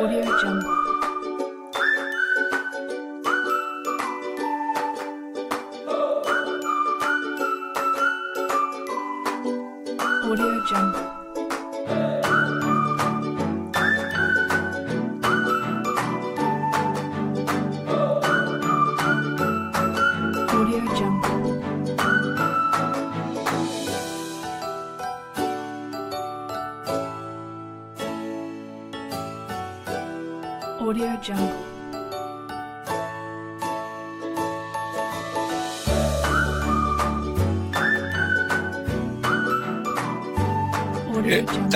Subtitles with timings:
[0.00, 0.99] Audio Jungle.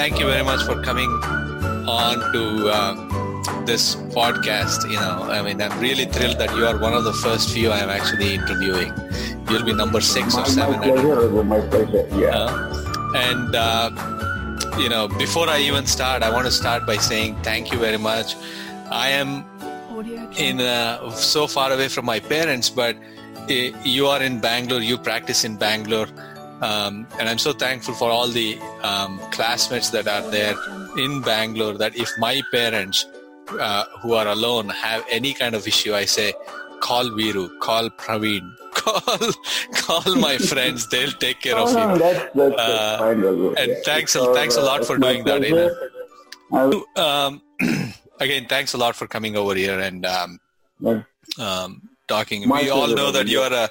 [0.05, 1.09] Thank you very much for coming
[1.89, 4.85] on to um, this podcast.
[4.85, 7.73] You know, I mean, I'm really thrilled that you are one of the first few
[7.73, 8.93] I'm actually interviewing.
[9.49, 10.75] You'll be number six My, or seven.
[10.75, 12.07] I don't pleasure, Raghu, my pleasure.
[12.21, 12.37] Yeah.
[12.37, 17.41] uh, and uh, you know, before I even start, I want to start by saying
[17.43, 18.37] thank you very much.
[18.91, 19.47] I am
[20.37, 24.83] in uh, so far away from my parents, but uh, you are in Bangalore.
[24.83, 26.09] You practice in Bangalore,
[26.63, 30.55] um, and I'm so thankful for all the um, classmates that are there
[30.99, 31.75] in Bangalore.
[31.79, 33.07] That if my parents
[33.49, 36.33] uh, who are alone have any kind of issue, I say,
[36.81, 39.01] call Viru, call Praveen, call
[39.75, 40.89] call my friends.
[40.89, 41.99] They'll take care Oh, of no, you.
[41.99, 43.75] that's, that's, Uh, and Yeah.
[43.85, 45.93] thanks a- thanks a lot for doing that, you pleasure.
[46.53, 47.43] I will- Um,
[48.21, 50.41] again, thanks a lot for coming over here and um,
[51.39, 52.47] um, talking.
[52.49, 53.69] My we all know that you are a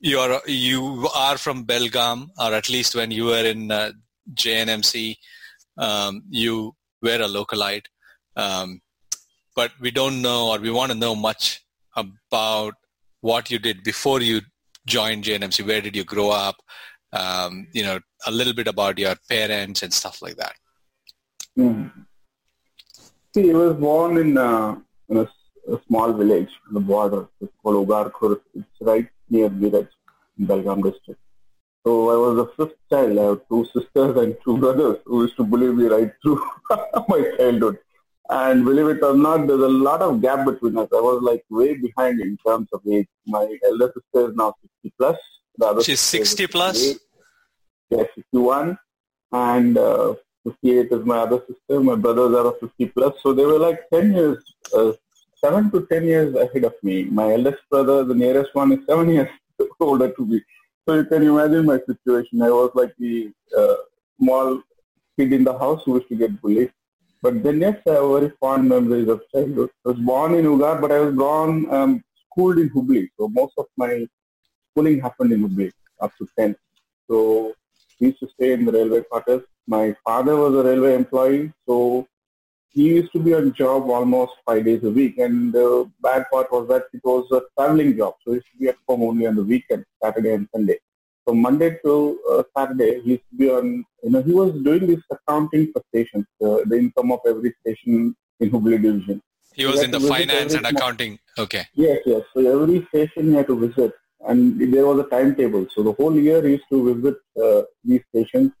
[0.00, 3.92] you are you are from Belgaum, or at least when you were in uh,
[4.34, 5.16] JNMC,
[5.78, 7.86] um, you were a localite.
[8.36, 8.80] Um,
[9.54, 11.64] but we don't know, or we want to know much
[11.96, 12.74] about
[13.20, 14.42] what you did before you
[14.86, 15.66] joined JNMC.
[15.66, 16.56] Where did you grow up?
[17.12, 20.54] Um, you know, a little bit about your parents and stuff like that.
[21.58, 21.90] Mm.
[23.34, 24.76] See, he was born in, uh,
[25.08, 25.22] in a,
[25.72, 27.28] a small village on the border.
[27.40, 28.40] It's called Ugar Khurd.
[28.54, 29.88] It's right near in
[30.46, 31.20] Belgaum district.
[31.86, 33.18] So I was the fifth child.
[33.18, 36.44] I have two sisters and two brothers who used to bully me right through
[37.08, 37.78] my childhood.
[38.28, 40.88] And believe it or not, there's a lot of gap between us.
[40.92, 43.06] I was like way behind in terms of age.
[43.26, 45.16] My elder sister is now 60 plus.
[45.58, 46.76] The other She's is 60 plus?
[46.76, 47.00] 58.
[47.90, 48.78] Yeah, 61.
[49.30, 50.14] And uh,
[50.44, 51.80] 58 is my other sister.
[51.80, 53.14] My brothers are 50 plus.
[53.22, 54.92] So they were like 10 years, uh,
[55.46, 56.94] 7 to 10 years ahead of me.
[57.18, 59.28] My eldest brother, the nearest one, is 7 years
[59.88, 60.38] older to me.
[60.84, 62.42] So you can imagine my situation.
[62.42, 63.76] I was like the uh,
[64.18, 64.60] small
[65.16, 66.72] kid in the house who used to get bullied.
[67.22, 69.70] But then, yes, I have very fond memories of childhood.
[69.84, 71.92] I was born in Ugar, but I was born, um,
[72.24, 73.08] schooled in Hubli.
[73.18, 73.92] So most of my
[74.70, 75.70] schooling happened in Hubli
[76.00, 76.56] up to 10th.
[77.08, 77.54] So
[78.00, 79.42] we used to stay in the railway quarters.
[79.76, 82.06] My father was a railway employee, so
[82.70, 85.18] he used to be on job almost five days a week.
[85.18, 88.58] And the bad part was that it was a traveling job, so he used to
[88.58, 90.78] be at home only on the weekend, Saturday and Sunday.
[91.28, 94.86] So Monday to uh, Saturday, he used to be on, you know, he was doing
[94.86, 99.20] this accounting for stations, uh, the income of every station in Hubli division.
[99.54, 101.18] He was had in the finance and accounting.
[101.38, 101.64] Okay.
[101.74, 102.22] Yes, yes.
[102.32, 103.92] So every station he had to visit,
[104.28, 105.66] and there was a timetable.
[105.74, 108.52] So the whole year he used to visit uh, these stations,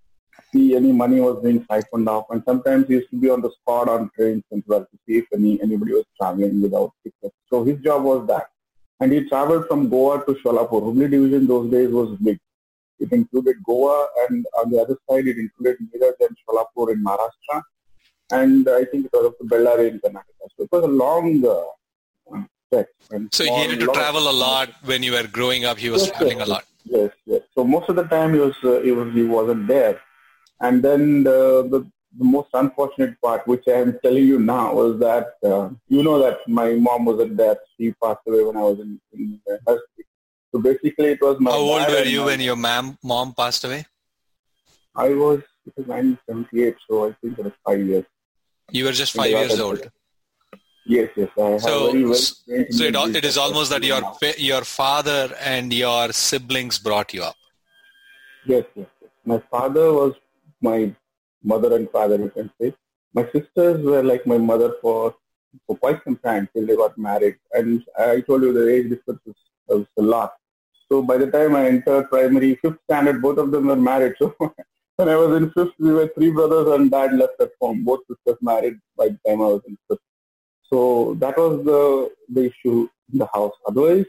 [0.52, 3.50] see any money was being siphoned off, and sometimes he used to be on the
[3.50, 7.34] spot on trains and well to see if any anybody was traveling without tickets.
[7.50, 8.46] So his job was that,
[9.00, 10.82] and he traveled from Goa to Sholapur.
[10.82, 12.38] Hubli division those days was big.
[12.98, 17.62] It included Goa, and on the other side it included Miraj and Sholapur in Maharashtra,
[18.32, 20.46] and I think it was up to Bellary in Karnataka.
[20.56, 22.88] So it was a long uh, stretch.
[23.32, 25.78] So he had to travel a lot when you were growing up.
[25.78, 26.64] He was Yes, traveling yes, a lot.
[26.84, 27.42] Yes, yes.
[27.54, 30.00] So most of the time he was uh, he was he wasn't there,
[30.60, 34.98] and then the, the the most unfortunate part, which I am telling you now, was
[35.00, 37.58] that uh, you know that my mom was at death.
[37.76, 40.04] She passed away when I was in, in nursery.
[40.52, 41.50] So basically, it was my.
[41.50, 43.84] How old were you my- when your mom mom passed away?
[44.94, 48.04] I was it was 1978, so I think it was five years.
[48.70, 49.90] You were just five years old.
[50.86, 51.28] Yes, yes.
[51.36, 55.72] I So- very well So it, it is almost that your pa- your father and
[55.72, 57.34] your siblings brought you up.
[58.46, 59.10] Yes, yes, yes.
[59.24, 60.14] My father was
[60.60, 60.94] my
[61.42, 62.74] mother and father, you can say.
[63.14, 65.14] My sisters were like my mother for,
[65.66, 67.36] for quite some time till they got married.
[67.52, 69.36] And I told you the age difference was,
[69.68, 70.34] was a lot.
[70.90, 74.14] So by the time I entered primary, fifth standard, both of them were married.
[74.18, 74.34] So
[74.96, 77.84] when I was in fifth, we were three brothers and dad left at home.
[77.84, 80.00] Both sisters married by the time I was in fifth.
[80.70, 83.54] So that was the, the issue in the house.
[83.66, 84.06] Otherwise,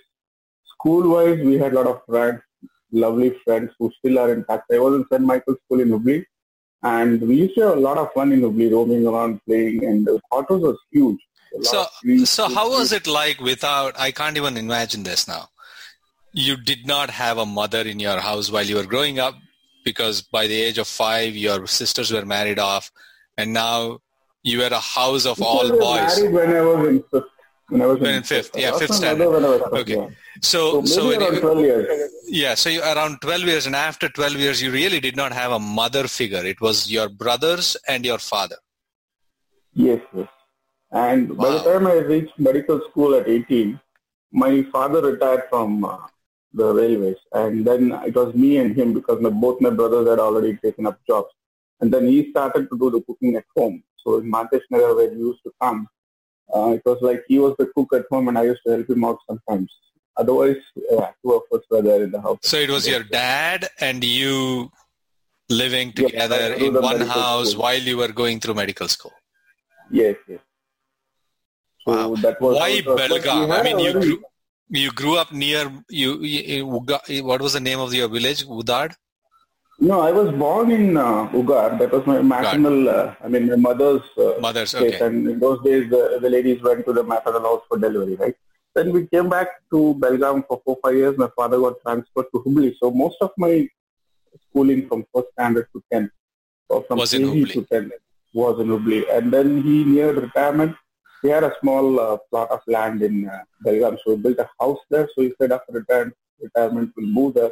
[0.73, 2.41] school-wise, we had a lot of friends
[2.91, 4.61] lovely friends who still are in touch.
[4.71, 5.21] I was in St.
[5.21, 6.25] Michael's School in Hubli.
[6.83, 10.05] And we used to have a lot of fun in Hubli, roaming around, playing, and
[10.05, 11.19] the quarters was huge.
[11.61, 11.85] So,
[12.25, 13.99] so how was it like without?
[13.99, 15.49] I can't even imagine this now.
[16.33, 19.35] You did not have a mother in your house while you were growing up,
[19.83, 22.91] because by the age of five, your sisters were married off,
[23.37, 23.99] and now
[24.43, 26.19] you were a house of all boys.
[26.19, 27.36] married when I was in fifth.
[27.69, 29.25] When I was When in fifth, yeah, fifth standard.
[29.29, 29.95] mother When I Okay.
[29.95, 30.07] yeah.
[30.41, 32.11] So, So so around you, 12 years.
[32.27, 35.51] yeah, so you around twelve years, and after twelve years, you really did not have
[35.51, 36.43] a mother figure.
[36.45, 38.55] It was your brothers and your father.
[39.73, 40.27] Yes, yes.
[40.91, 43.79] And by the time I reached medical school at 18,
[44.31, 45.97] my father retired from uh,
[46.53, 47.17] the railways.
[47.33, 50.87] And then it was me and him because my, both my brothers had already taken
[50.87, 51.29] up jobs.
[51.81, 53.83] And then he started to do the cooking at home.
[53.97, 55.87] So in Mantesh Nagar, where he used to come,
[56.55, 58.89] uh, it was like he was the cook at home and I used to help
[58.89, 59.71] him out sometimes.
[60.17, 60.57] Otherwise,
[60.91, 62.39] uh, two of us were there in the house.
[62.41, 64.71] So it was your dad and you
[65.49, 67.61] living together through in one house school.
[67.63, 69.13] while you were going through medical school.
[69.91, 70.39] Yes, yes.
[71.87, 72.15] So Wow.
[72.15, 72.95] that was Why how it was.
[73.01, 73.51] But we Belgaum?
[73.51, 74.23] I mean, you grew,
[74.69, 76.21] you grew up near you.
[76.21, 76.65] you
[77.23, 78.45] what was the name of your village?
[78.45, 78.95] Udad.
[79.79, 81.77] No, I was born in uh, Ugar.
[81.77, 84.73] That was my maternal, uh, I mean, my mother's uh, Mothers.
[84.73, 84.95] place.
[84.95, 85.05] Okay.
[85.05, 88.35] And in those days, the, the ladies went to the maternal house for delivery, right?
[88.73, 91.17] Then we came back to Belgaum for four, five years.
[91.17, 92.75] My father got transferred to Hubli.
[92.79, 93.67] So most of my
[94.49, 96.09] schooling from first standard to 10,
[96.69, 97.53] or from Was in KG Hubli.
[97.53, 97.91] to 10,
[98.33, 99.03] was in Hubli.
[99.15, 100.75] And then he neared retirement.
[101.21, 103.97] He had a small uh, plot of land in uh, Belgaum.
[104.03, 105.07] So he built a house there.
[105.15, 107.51] So he said after retire- retirement, we'll move there.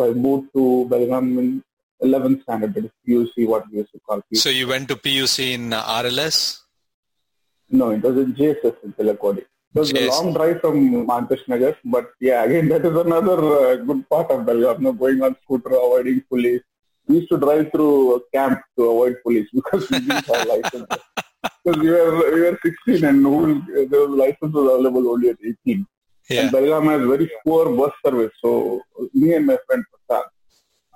[0.00, 1.62] So I moved to Belgaum in
[2.02, 4.38] 11th standard, that is PUC, what we used to call PUC.
[4.38, 6.60] So you went to PUC in uh, RLS.
[7.68, 9.44] no, it was in JSS in Tilakwadi.
[9.74, 13.76] It was a long drive from Mantesh Nagar, but yeah, again, that is another uh,
[13.76, 16.62] good part of Belgaum, no, going on scooter, avoiding police.
[17.06, 20.86] We used to drive through a camp to avoid police because we didn't have license.
[21.62, 23.62] Because we were, we were 16 and who
[23.92, 25.36] the license was available only at
[25.66, 25.86] 18.
[26.30, 26.42] Yeah.
[26.42, 28.32] And Belgaum has very poor bus service.
[28.42, 28.82] So
[29.14, 30.26] me and my friend Prasad,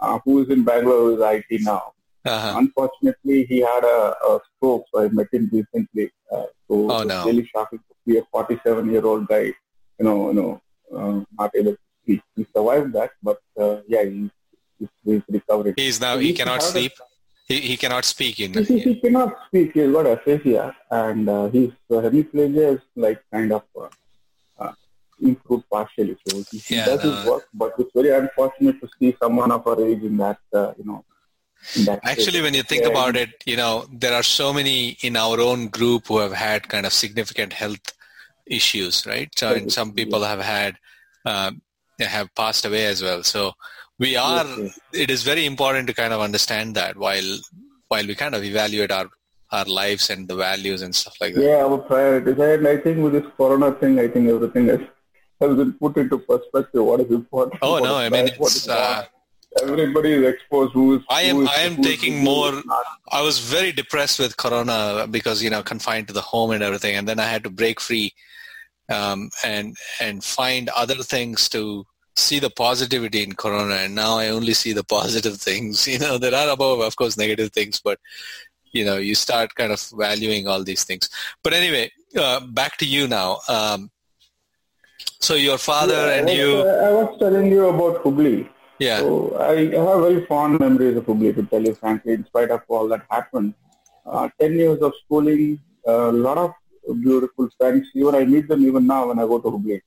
[0.01, 1.21] uh, who is in Bangalore, is
[1.51, 1.93] IT now.
[2.25, 2.55] Uh-huh.
[2.59, 6.11] Unfortunately, he had a, a stroke, so I met him recently.
[6.33, 7.25] Uh, so Oh, no.
[7.27, 9.43] really shocking to see a 47-year-old guy,
[9.99, 10.63] you know, you know,
[10.97, 12.21] uh, not able to speak.
[12.37, 14.31] He survived that, but uh, yeah, he,
[14.79, 15.75] he's, he's recovering.
[15.77, 16.15] He's now.
[16.15, 16.93] So He used cannot have a- sleep.
[17.47, 18.55] He, he cannot speak in.
[18.55, 19.73] He, he, he cannot speak.
[19.75, 23.89] He's got aphasia, and uh, his uh, hemiplegia is like kind of uh,
[25.25, 26.17] improved partially.
[26.27, 27.31] So he, Yeah, does his no.
[27.33, 30.85] work, but it's very unfortunate to see someone of our age in that, uh, you
[30.85, 31.05] know,
[31.87, 35.41] that Actually, when you think about it, you know, there are so many in our
[35.41, 37.95] own group who have had kind of significant health
[38.47, 39.31] issues, right?
[39.39, 40.77] So, and some people have had,
[41.25, 43.23] they have passed away as well.
[43.23, 43.53] So
[43.99, 44.79] we are, yes.
[44.93, 47.39] it is very important to kind of understand that while,
[47.89, 49.09] while we kind of evaluate our,
[49.51, 51.43] our lives and the values and stuff like that.
[51.43, 52.39] Yeah, our priorities.
[52.39, 54.81] And I think with this corona thing, I think everything has,
[55.49, 56.85] has been put into perspective.
[56.85, 57.59] What is important?
[57.63, 59.05] Oh, no, I mean, it's, uh,
[59.63, 60.73] Everybody is exposed.
[60.73, 61.03] Who is?
[61.09, 62.61] I am- is- I am taking is more-
[63.13, 66.97] I was very depressed with Corona because you know confined to the home and everything,
[66.97, 68.13] and then I had to break free
[68.91, 71.87] um, and and find other things to
[72.17, 73.75] see the positivity in Corona.
[73.77, 75.87] And now I only see the positive things.
[75.87, 78.01] You know, there are above, of course, negative things, but
[78.73, 81.09] you know, you start kind of valuing all these things.
[81.45, 83.39] But anyway, uh, back to you now.
[83.49, 83.91] Um,
[85.21, 88.49] so your father Yeah, and was, you, uh, I was telling you about Hubli.
[88.79, 89.55] yeah, So I
[89.87, 93.03] have very fond memories of Hubli, to tell you frankly, in spite of all that
[93.11, 93.55] happened.
[94.07, 96.53] Uh, 10 years of schooling, a lot of
[97.03, 97.89] beautiful friends.
[97.95, 99.81] Even I meet them even now when I go to Hubli.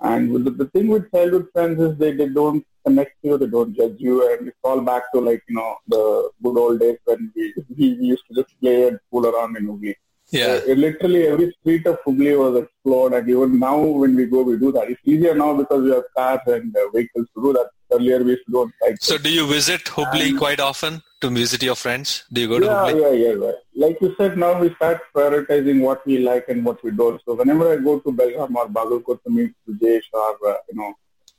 [0.00, 3.46] And with the, the thing with childhood friends is they, they don't connect you, they
[3.46, 6.98] don't judge you, and it's all back to like, you know, the good old days
[7.04, 9.94] when we, we used to just play and fool around in Hubli.
[10.32, 14.42] Yeah, Uh, literally every street of Hubli was explored, and even now when we go,
[14.42, 14.90] we do that.
[14.90, 17.68] It's easier now because we have cars and uh, vehicles to do that.
[17.94, 19.06] Earlier we used to do on bikes.
[19.06, 22.24] So do you visit Hubli quite often to visit your friends?
[22.32, 23.00] Do you go to yeah, Hubli?
[23.02, 23.86] yeah, yeah, yeah.
[23.86, 27.20] Like you said, now we start prioritizing what we like and what we don't.
[27.26, 30.94] So whenever I go to Belgaum or Bagalkot to meet Sujesh or uh, you know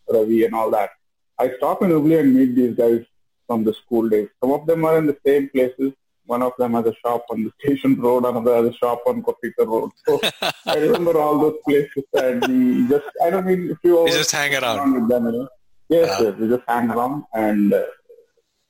[0.08, 0.92] Ravi and all that,
[1.40, 3.04] I stop in Hubli and meet these guys
[3.48, 4.30] from the school days.
[4.40, 5.94] Some of them are in the same places.
[6.26, 9.22] One of them has a shop on the station road, another has a shop on
[9.24, 9.92] Koppikar Road.
[10.08, 10.20] So
[10.66, 14.32] I remember all those places and we just, I don't mean if you You just
[14.32, 14.94] hang around.
[14.94, 15.48] with them, you know.
[15.90, 16.24] Yes, Ah.
[16.24, 17.84] yes, we just hang around and uh,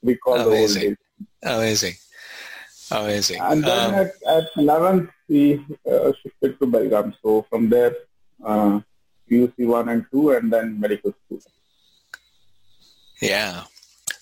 [0.02, 0.82] the old Amazing.
[0.82, 0.98] days.
[1.44, 1.94] Amazing.
[2.92, 3.40] Amazing.
[3.42, 7.14] And then Um, at, at 11th, we uh, shifted to Belgaum.
[7.22, 7.96] So from there,
[8.44, 8.80] uh,
[9.30, 11.40] PUC 1 and 2, and then medical school.
[13.22, 13.64] yeah.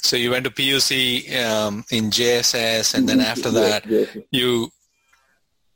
[0.04, 4.18] So you went to PUC um, in JSS, and then after that, yes.
[4.32, 4.70] you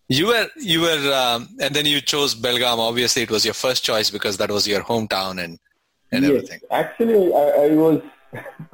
[0.07, 2.79] you were you were um, and then you chose Belgaum.
[2.79, 5.59] Obviously, it was your first choice because that was your hometown and
[6.11, 6.29] and yes.
[6.29, 6.59] everything.
[6.71, 8.01] Actually, I, I was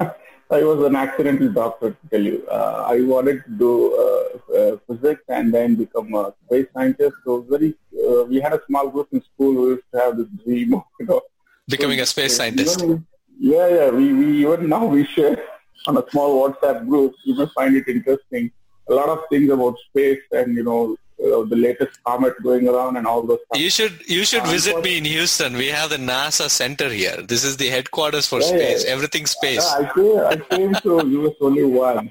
[0.50, 2.46] I was an accidental doctor to tell you.
[2.50, 7.16] Uh, I wanted to do uh, uh, physics and then become a space scientist.
[7.24, 7.74] So very,
[8.06, 10.84] uh, we had a small group in school who used to have this dream of
[11.00, 11.20] you know
[11.68, 12.82] Becoming a space scientist.
[12.82, 13.06] Even-
[13.50, 13.88] yeah, yeah.
[13.90, 15.36] We, we even now we share
[15.88, 17.14] on a small WhatsApp group.
[17.24, 18.50] You may find it interesting.
[18.88, 20.82] A lot of things about space and you know
[21.24, 23.38] uh, the latest comet going around and all those.
[23.46, 23.60] Stuff.
[23.64, 25.56] You should you should Uh, visit me in Houston.
[25.64, 27.18] We have the NASA center here.
[27.32, 28.84] This is the headquarters for Yeah, space.
[28.84, 28.92] yeah.
[28.96, 29.66] Everything space.
[29.82, 32.10] I came, I came to US only once.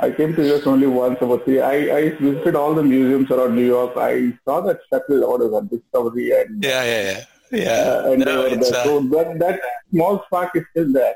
[0.00, 1.60] I came to US only once about three.
[1.60, 3.92] I, I visited all the museums around New York.
[3.96, 7.24] I saw that shuttle, is that, Discovery and, Yeah, yeah, yeah.
[7.54, 8.10] Yeah.
[8.10, 8.80] and No, they were there.
[8.80, 11.14] uh, so that, that small spark is still there.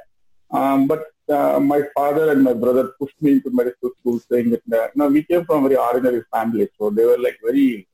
[0.50, 4.62] Um, but uh, my father and my brother pushed me into medical school saying that,
[4.80, 6.68] uh, no, we came from a very ordinary family.
[6.78, 7.86] So they were like very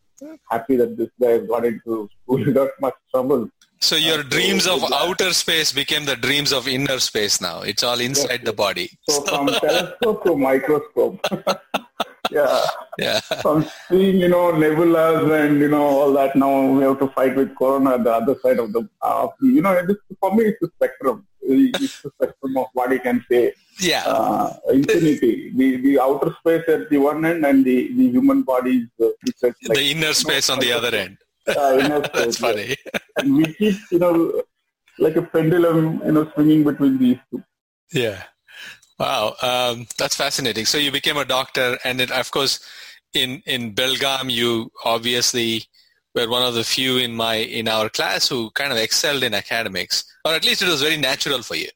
[0.50, 3.48] happy that this guy got into school without much trouble.
[3.80, 7.62] So your Uh, so dreams of outer space became the dreams of inner space now.
[7.62, 8.90] It's all inside Yes, the body.
[9.08, 11.18] So from telescope to microscope.
[12.30, 12.64] yeah.
[12.98, 13.20] Yeah.
[13.42, 16.36] from seeing, you know, nebulas and, you know, all that.
[16.36, 19.62] Now we have to fight with Corona at the other side of the, uh, you
[19.62, 21.26] know, this, for me, it's a spectrum.
[21.42, 23.52] It's the spectrum of what you can say.
[23.80, 24.04] Yeah.
[24.06, 25.50] Uh, infinity.
[25.54, 29.10] The, the outer space at the one end and the, the human body is uh,
[29.42, 31.18] like, the inner space on the other end.
[31.48, 32.48] uh, inner That's space, yeah.
[32.48, 32.76] funny.
[33.18, 34.42] And we keep, you know,
[34.98, 37.42] like a pendulum, you know, swinging between these two.
[37.92, 38.22] Yeah.
[38.98, 39.34] Wow.
[39.42, 40.66] Um, that's fascinating.
[40.66, 42.60] So you became a doctor, and then, of course,
[43.12, 45.64] in in Belgaum, you obviously
[46.14, 49.34] were one of the few in my in our class who kind of excelled in
[49.34, 51.68] academics, or at least it was very natural for you.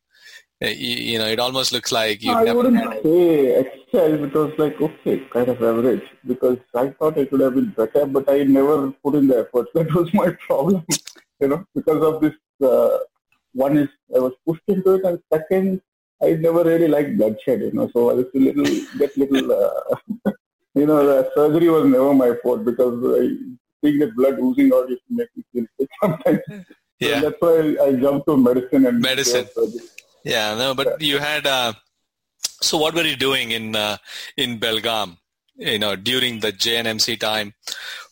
[0.62, 3.02] Uh, You, you know, it almost looks like you I never wouldn't had.
[3.02, 7.54] say excel, it was like, okay, kind of average, because I thought I could have
[7.54, 9.66] been better, but I never put in the effort.
[9.74, 10.84] That was my problem,
[11.40, 12.34] you know, because of this,
[12.70, 12.98] uh,
[13.54, 15.80] one is I was pushed into it, and second,
[16.22, 18.64] I never really liked bloodshed, you know, so I was a little,
[18.98, 20.30] get little, uh,
[20.74, 23.36] you know, the surgery was never my fault, because I,
[23.80, 26.40] think the blood oozing out used to make me feel sick sometimes.
[26.48, 27.20] So Yeah.
[27.20, 29.46] that's why I jumped to medicine and Medicine.
[30.24, 31.46] Yeah, no, but you had.
[31.46, 31.74] Uh,
[32.60, 33.98] so, what were you doing in uh,
[34.36, 35.16] in Belgaum?
[35.56, 37.54] You know, during the JNMC time,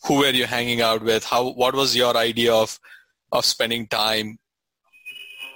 [0.05, 1.25] who were you hanging out with?
[1.25, 1.51] How?
[1.51, 2.79] What was your idea of
[3.33, 4.39] of spending time?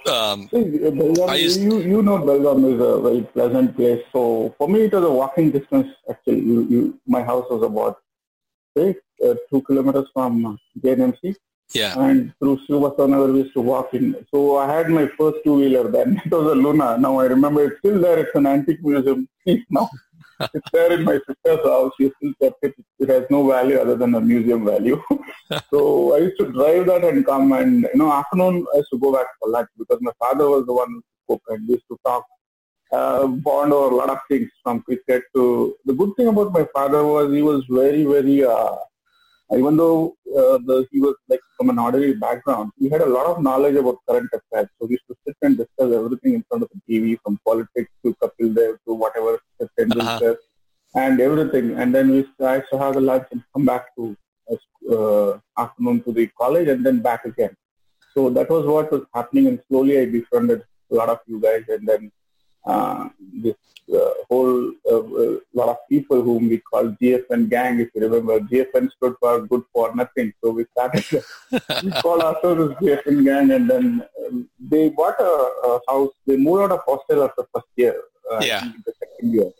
[0.07, 0.63] Um, See,
[0.99, 4.03] Belgaum, I used- you, you know Belgaum is a very pleasant place.
[4.11, 5.87] So for me, it was a walking distance.
[6.09, 7.97] Actually, you, you, my house was about
[8.75, 11.35] say, uh, two kilometers from uh, JNMC,
[11.73, 14.15] yeah, and through Srivastava we used to walk in.
[14.33, 16.21] So I had my first two-wheeler then.
[16.25, 16.97] It was a Luna.
[16.97, 18.17] Now I remember it's still there.
[18.19, 19.27] It's an antique museum
[19.69, 19.89] now.
[20.53, 21.91] It's there in my sister's house.
[21.99, 22.75] She still kept it.
[22.99, 25.01] It has no value other than a museum value.
[25.69, 28.99] so I used to drive that and come and, you know, afternoon I used to
[28.99, 31.85] go back for lunch because my father was the one who spoke and we used
[31.91, 32.25] to talk,
[32.91, 36.67] uh, bond over a lot of things from cricket to, the good thing about my
[36.73, 38.75] father was he was very, very, uh,
[39.57, 43.25] even though uh, the, he was like from an ordinary background, he had a lot
[43.25, 44.69] of knowledge about current affairs.
[44.79, 47.91] So he used to sit and discuss everything in front of the TV, from politics
[48.03, 49.39] to Kapil Dev to whatever,
[49.77, 50.37] Tendulkar,
[50.95, 51.71] and everything.
[51.77, 54.15] And then we used to, I used to have the lunch and come back to
[54.91, 57.55] uh, afternoon to the college and then back again.
[58.13, 61.63] So that was what was happening, and slowly I befriended a lot of you guys,
[61.69, 62.20] and then uh,
[63.43, 63.55] this
[63.93, 67.79] uh, whole uh, uh, lot of people whom we call GFN gang.
[67.79, 70.33] If you remember, GFN stood for good for nothing.
[70.41, 71.03] So we started.
[71.83, 76.13] we called ourselves GFN gang, and then um, they bought a, a house.
[76.25, 77.95] They moved out of hostel after first year.
[78.31, 78.71] Uh, Yeah.
[78.85, 79.51] the second year.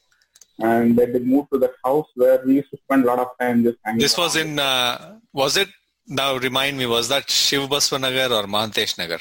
[0.59, 3.29] And then they moved to that house where we used to spend a lot of
[3.39, 3.99] time just hanging.
[3.99, 4.59] this was in.
[4.59, 5.69] Uh, was it?
[6.07, 6.85] Now remind me.
[6.85, 9.19] Was that Shiv Baswanagar or Mantesh Nagar?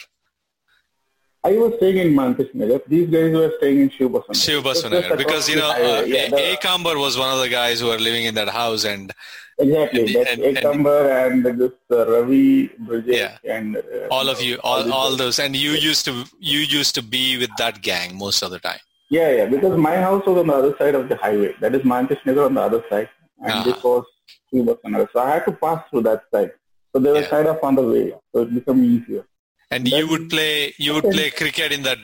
[1.42, 2.80] I was staying in Mantesh Nagar.
[2.86, 3.90] These guys were staying in.
[3.90, 7.98] Shiv Baswanagar, because you know, uh, A- Ekambar was one of the guys who were
[7.98, 9.12] living in that house, and
[9.58, 10.16] exactly.
[10.16, 13.56] and- and- and- Ekambar and, this uh, Ravi, Bridget, Yeah.
[13.56, 13.80] and uh,
[14.10, 17.50] all of you, all, all those, and you used to you used to be with
[17.56, 18.80] that gang most of the time.
[19.08, 19.46] Yeah, yeah.
[19.46, 21.54] Because my house was on the other side of the highway.
[21.60, 23.08] That is Mantesh Nagar on the other side,
[23.42, 23.64] and Uh-huh.
[23.72, 24.04] this was
[24.52, 25.08] Shivbasanagar.
[25.14, 26.52] So I had to pass through that side.
[26.92, 27.28] So they were Yeah.
[27.36, 29.24] kind of on the way, so it became easier.
[29.70, 31.98] And Then- you would play you would play cricket in that.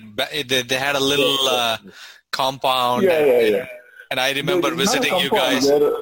[0.50, 1.76] They, they had a little uh,
[2.32, 3.02] compound.
[3.02, 3.66] Yeah, and, yeah, yeah.
[4.10, 5.66] And I remember There is not a visiting you guys.
[5.68, 5.92] There-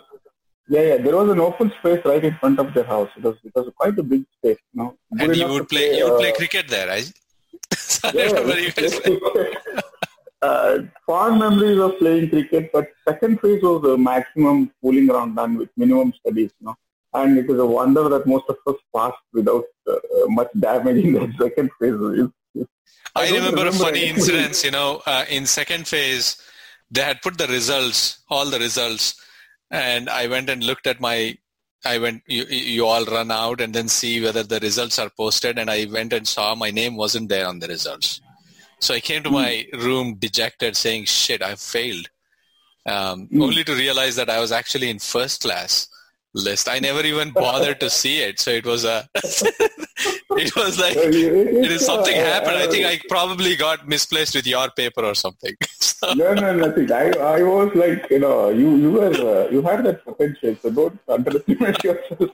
[0.68, 0.96] yeah, yeah.
[0.98, 3.10] There was an open space right in front of their house.
[3.16, 4.58] It was, it was quite a big space.
[4.72, 7.12] You know, and you would to play you would play uh, cricket there, right?
[7.76, 9.52] So Yeah, remember we you used guys to play- play.
[10.42, 15.56] uh, fond memories of playing cricket, but second phase was the maximum fooling around done
[15.58, 16.76] with minimum studies, you know.
[17.14, 19.94] And it is a wonder that most of us passed without uh,
[20.26, 21.94] much damage in that second phase.
[21.94, 22.70] It's, it's,
[23.14, 24.16] I, don't remember, a funny anything.
[24.16, 24.64] incident.
[24.64, 26.36] You know, uh, in second phase,
[26.90, 29.14] they had put the results, all the results,
[29.70, 31.38] and I went and looked at my.
[31.84, 32.22] I went.
[32.26, 35.86] You, you all run out and then see whether the results are posted, and I
[35.92, 38.20] went and saw my name wasn't there on the results.
[38.80, 42.08] So I came to my room dejected, saying, "Shit, I failed."
[42.86, 43.42] Um, Mm.
[43.42, 45.88] Only to realize that I was actually in first class
[46.34, 46.68] list.
[46.68, 48.40] I never even bothered to see it.
[48.40, 49.08] So it was a.
[50.36, 52.56] it was like it is something happened.
[52.56, 55.54] I think I probably got misplaced with your paper or something.
[55.80, 56.90] So- No, no, nothing.
[56.92, 60.70] I, I was like, you know, you, you were, uh, you had that potential, so
[60.70, 62.30] don't underestimate yourself.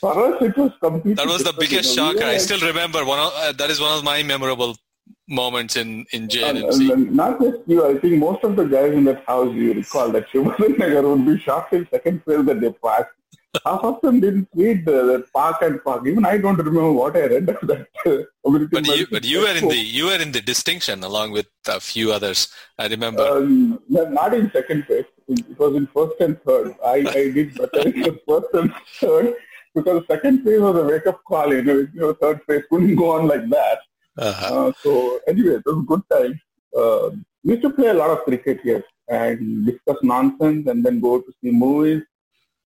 [0.00, 1.14] For us, it was completely.
[1.14, 2.12] that was the biggest you know.
[2.12, 2.24] Shocker.
[2.24, 3.18] I still remember one.
[3.18, 4.76] Of, uh, that is one of my memorable
[5.28, 6.92] moments in in And, JNMC.
[6.92, 10.08] and not just you, I think most of the guys in that house, you recall
[10.10, 13.10] that Shivardhan Nagar would be shocked in second phase that they passed.
[13.64, 16.06] Half of them didn't read the, the park and park.
[16.06, 17.88] Even I don't remember what I read that.
[18.06, 21.48] Uh, But you, but you were in the you were in the distinction along with
[21.66, 22.48] a few others.
[22.78, 23.26] I remember.
[23.26, 25.06] Um, not in second place.
[25.28, 26.74] It was in first and third.
[26.84, 29.34] I, I did better in the first and third
[29.74, 31.52] because second phase was a wake up call.
[31.52, 33.78] You know, you know, third phase couldn't go on like that.
[34.16, 34.68] Uh-huh.
[34.68, 36.40] Uh, so anyway, it was a good time.
[36.76, 37.10] Uh,
[37.42, 41.20] we used to play a lot of cricket here and discuss nonsense and then go
[41.20, 42.02] to see movies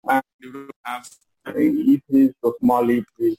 [0.08, 1.08] and we would have
[1.46, 3.36] E3s, small E3s.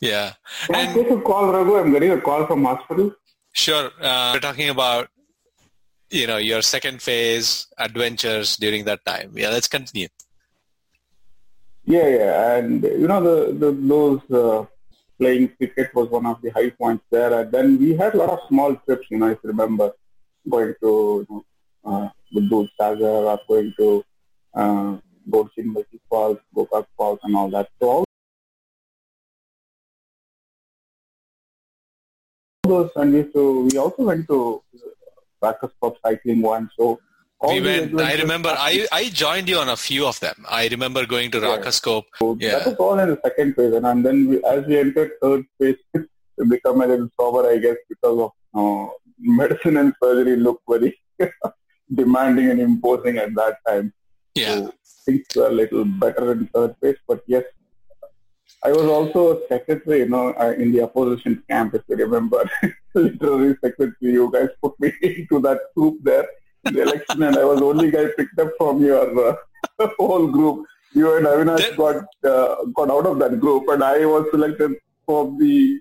[0.00, 0.32] Yeah,
[0.66, 1.76] Can I And- take a call, Raghu?
[1.76, 3.12] I'm getting a call from hospital.
[3.52, 3.90] sure.
[4.00, 5.08] Uh, we're talking about
[6.10, 9.32] you know your second phase adventures during that time.
[9.34, 10.08] Yeah, let's continue.
[11.84, 14.66] Yeah, yeah, and you know the, the those uh,
[15.18, 17.32] playing cricket was one of the high points there.
[17.40, 19.06] And then we had a lot of small trips.
[19.10, 19.92] You know, if you remember,
[20.48, 21.44] going to you know,
[21.84, 22.08] uh,
[22.50, 24.04] Dudh Sagar or going to
[24.54, 24.96] uh,
[25.30, 27.68] Godchinmalki Falls, Gokak Falls, and all that.
[27.80, 28.04] So all
[32.64, 34.62] those, and we, to, we also went to
[35.40, 36.70] Bacchus Pub cycling once.
[36.78, 37.00] So
[37.38, 38.00] all we went.
[38.00, 38.54] I remember.
[38.56, 40.44] I I joined you on a few of them.
[40.48, 41.56] I remember going to Yeah.
[41.56, 42.04] Rakaskop.
[42.18, 42.58] So Yeah.
[42.58, 45.44] That was all in the second phase, and, and then we, as we entered third
[45.58, 45.76] phase,
[46.38, 50.98] we become a little sober, I guess, because of uh, medicine and surgery look very
[51.94, 53.92] demanding and imposing at that time.
[54.36, 54.56] Yeah.
[54.56, 54.72] So
[55.06, 57.44] things were a little better in third phase, but yes,
[58.64, 62.48] I was also a secretary, you know, uh, in the opposition camp, if you remember.
[62.94, 66.26] Literary secretary, you guys put me into that group there
[66.64, 69.36] in the election, and I was the only guy picked up from your uh,
[69.98, 70.66] whole group.
[70.92, 74.72] You and Avinash Then- got uh, got out of that group, and I was selected
[75.04, 75.80] for the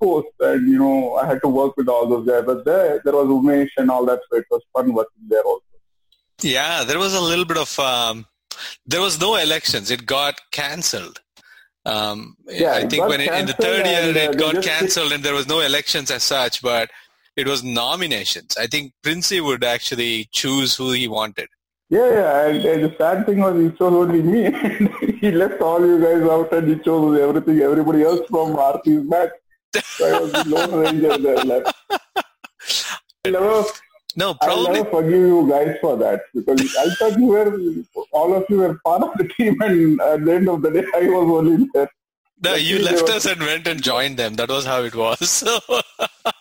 [0.00, 2.44] post, and you know, I had to work with all those guys.
[2.44, 5.62] But there, there was Umesh and all that, so it was fun working there also.
[6.42, 8.26] Yeah, there was a little bit of um,
[8.86, 9.90] there was no elections.
[9.90, 11.20] It got cancelled.
[11.86, 15.12] Um, Yeah, I think when it, in the third year and, uh, it got cancelled
[15.12, 16.90] and there was no elections as such, but
[17.36, 18.56] it was nominations.
[18.58, 21.48] I think Princey would actually choose who he wanted.
[21.88, 25.18] Yeah, yeah, and, and the sad thing was he chose only me.
[25.20, 29.30] he left all you guys out and he chose everything, everybody else from RP's back.
[29.84, 31.74] So I was the lone ranger there left.
[33.26, 33.64] Never,
[34.16, 34.66] No, probably.
[34.66, 38.58] I'll never forgive you guys for that because I thought you were, all of you
[38.58, 41.68] were part of the team and at the end of the day I was only
[41.74, 41.90] there.
[42.42, 42.54] no.
[42.54, 44.34] You left were- us and went and joined them.
[44.34, 45.44] That was how it was.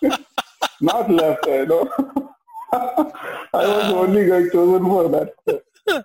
[0.81, 1.89] Not left, I know.
[2.71, 3.99] I was the ah.
[3.99, 5.33] only guy chosen for that.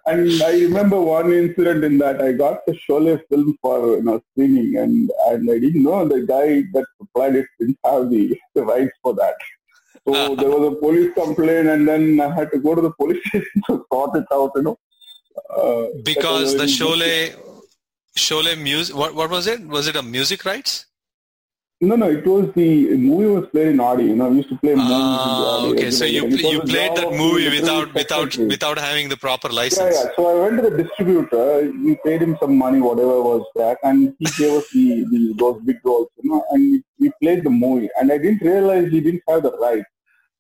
[0.07, 4.23] And I remember one incident in that I got the Sholay film for you know
[4.33, 8.63] screening, and and I didn't know the guy that supplied it didn't have the, the
[8.63, 9.35] rights for that.
[10.07, 13.23] So there was a police complaint, and then I had to go to the police
[13.29, 14.53] station to sort it out.
[14.57, 14.79] You know,
[15.51, 17.35] uh, because the Sholay
[18.19, 18.97] Sholay music.
[18.97, 19.67] What what was it?
[19.67, 20.87] Was it a music rights?
[21.81, 24.07] No, no, it was the movie was played in audio.
[24.07, 25.91] You know, we used to play Ah, okay.
[25.91, 29.97] So you pl- you played that movie without without without having the proper license.
[29.97, 30.05] yeah.
[30.05, 30.11] yeah.
[30.17, 31.71] So I went to the distributor.
[31.87, 35.61] We paid him some money, whatever was back, and he gave us the, the those
[35.63, 36.45] big roles, you know.
[36.53, 39.85] And we, we played the movie, and I didn't realize he didn't have the right.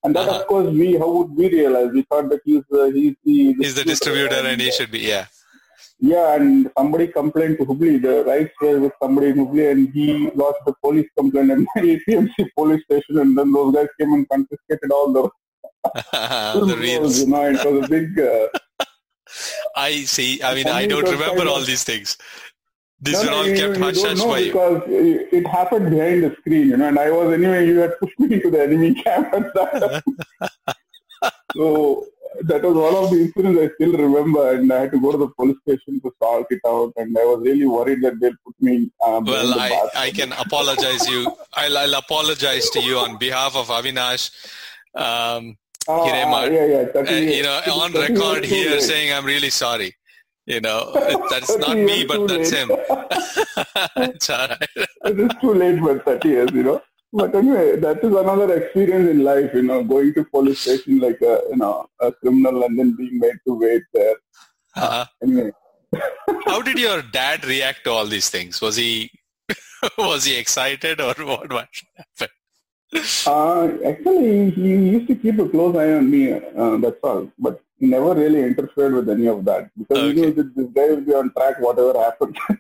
[0.04, 0.40] And that, Uh-huh.
[0.40, 1.90] of course, we how would we realize?
[1.92, 5.26] We thought that he's uh, he's the He's the distributor and he should be yeah.
[5.98, 7.92] yeah, and somebody complained to Hubli.
[8.06, 10.06] The rights were with somebody in Hubli, and he
[10.42, 14.28] lost the police complaint at my APMC police station, and then those guys came and
[14.34, 15.24] confiscated all the,
[16.70, 17.20] the reels.
[17.20, 18.18] You know, it was a big.
[18.18, 18.46] Uh,
[19.76, 20.42] I see.
[20.42, 22.16] I mean, I don't remember all of- these things.
[23.04, 24.52] These No, were all you, kept hush don't hush know by you.
[24.52, 24.82] because
[25.38, 28.34] it, happened behind the screen, you know, and I was anyway, you had pushed me
[28.36, 30.02] into the enemy camp and that.
[31.56, 32.06] So
[32.42, 35.18] that was one of the incidents I still remember, and I had to go to
[35.18, 38.54] the police station to sort it out, and I was really worried that they'll put
[38.60, 38.90] me.
[39.06, 39.88] Um, Well, I.
[40.06, 41.20] I can apologize you.
[41.54, 44.30] I'll, I'll apologize to you on behalf of Avinash.
[44.94, 49.50] Um, Ah, Hirema, ah, yeah, yeah, uh, you know, on record here saying I'm really
[49.50, 49.94] sorry.
[50.46, 50.92] You know,
[51.30, 52.68] that's not me, but that's late.
[52.68, 52.70] him.
[53.96, 54.68] it's all right.
[54.76, 56.82] it is too late for 30 years, you know.
[57.12, 61.20] But anyway, that is another experience in life, you know, going to police station like
[61.22, 64.16] a, you know, a criminal and then being made to wait there.
[64.76, 65.52] Uh, Anyway,
[66.44, 68.60] how did your dad react to all these things?
[68.60, 69.10] Was he
[69.98, 71.52] was he excited or what?
[71.52, 72.30] what happened?
[73.26, 77.30] uh, actually, he used to keep a close eye on me, uh, that's all.
[77.38, 80.20] But never really interfered with any of that because he Okay.
[80.20, 82.36] knew that this guy will be on track whatever happens.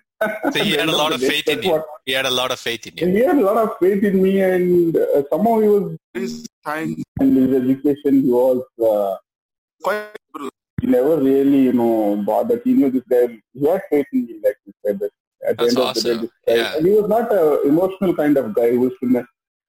[0.52, 1.72] So he had a lot of faith in That's you.
[1.72, 3.06] what- He had a lot of faith in you.
[3.16, 6.94] He had a lot of faith in me, and uh, somehow he was his time
[7.20, 8.22] and his education.
[8.22, 9.16] He was uh,
[9.82, 10.06] quite.
[10.80, 12.62] He never really, you know, bothered.
[12.64, 13.38] He knew this guy.
[13.52, 14.98] He had faith in me, like you said.
[15.00, 15.10] That
[15.46, 16.16] at That's the end of the awesome.
[16.16, 16.76] day, this guy, Yeah.
[16.78, 19.26] and he was not an emotional kind of guy who used to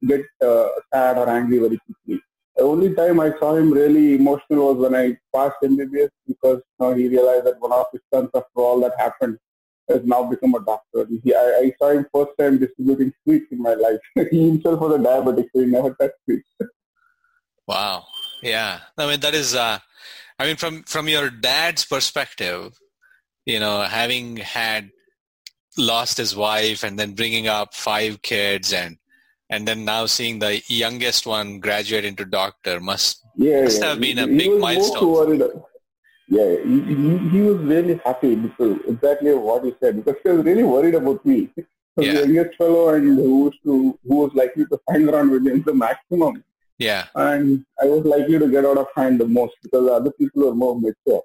[0.07, 2.21] get uh, sad or angry very quickly.
[2.55, 6.63] The only time I saw him really emotional was when I passed MBBS because you
[6.79, 9.37] know, he realized that one of his sons, after all that happened,
[9.89, 11.05] has now become a doctor.
[11.23, 13.99] He, I, I saw him first time distributing sweets in my life.
[14.31, 16.49] he himself was a diabetic, so he never touched sweets.
[17.67, 18.05] Wow.
[18.41, 18.79] Yeah.
[18.97, 19.79] I mean, that is, uh,
[20.39, 22.79] I mean, from, from your dad's perspective,
[23.45, 24.91] you know, having had
[25.77, 28.97] lost his wife and then bringing up five kids and,
[29.49, 33.89] and then now seeing the youngest one graduate into doctor must, Yeah, Must yeah.
[33.89, 35.63] have been He- a big milestone.
[36.27, 40.43] Yeah, he, he, he was really happy because exactly what he said because he was
[40.43, 41.49] really worried about me.
[41.57, 42.13] Yeah.
[42.13, 45.61] The youngest fellow and who was to who was likely to hang around with him
[45.65, 46.43] the maximum,
[46.79, 47.05] yeah.
[47.15, 50.47] and I was likely to get out of hand the most because the other people
[50.47, 51.21] were more mature.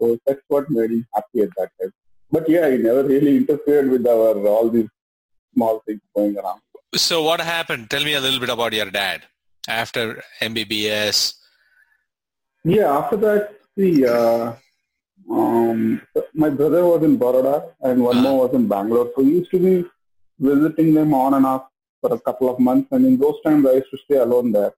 [0.00, 1.92] So that's what made him happy at that time.
[2.30, 4.88] But yeah, he never really interfered with our all these
[5.54, 6.60] small things going around.
[6.96, 7.90] So what happened?
[7.90, 9.22] Tell me a little bit about your dad
[9.68, 11.34] after MBBS.
[12.64, 14.52] Yeah, after that, see, uh,
[15.30, 16.00] um,
[16.34, 18.22] my brother was in Baroda and one Uh-huh.
[18.28, 19.10] more was in Bangalore.
[19.16, 19.84] So we used to be
[20.38, 21.64] visiting them on and off
[22.00, 22.88] for a couple of months.
[22.92, 24.72] And in those times, I used to stay alone there.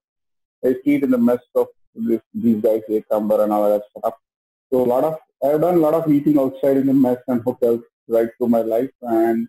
[0.65, 4.15] I stayed in the mess of this, these guys, Ekambar and all that stuff.
[4.71, 7.41] So a lot of, I've done a lot of eating outside in the mess and
[7.41, 8.89] hotels right through my life.
[9.01, 9.47] And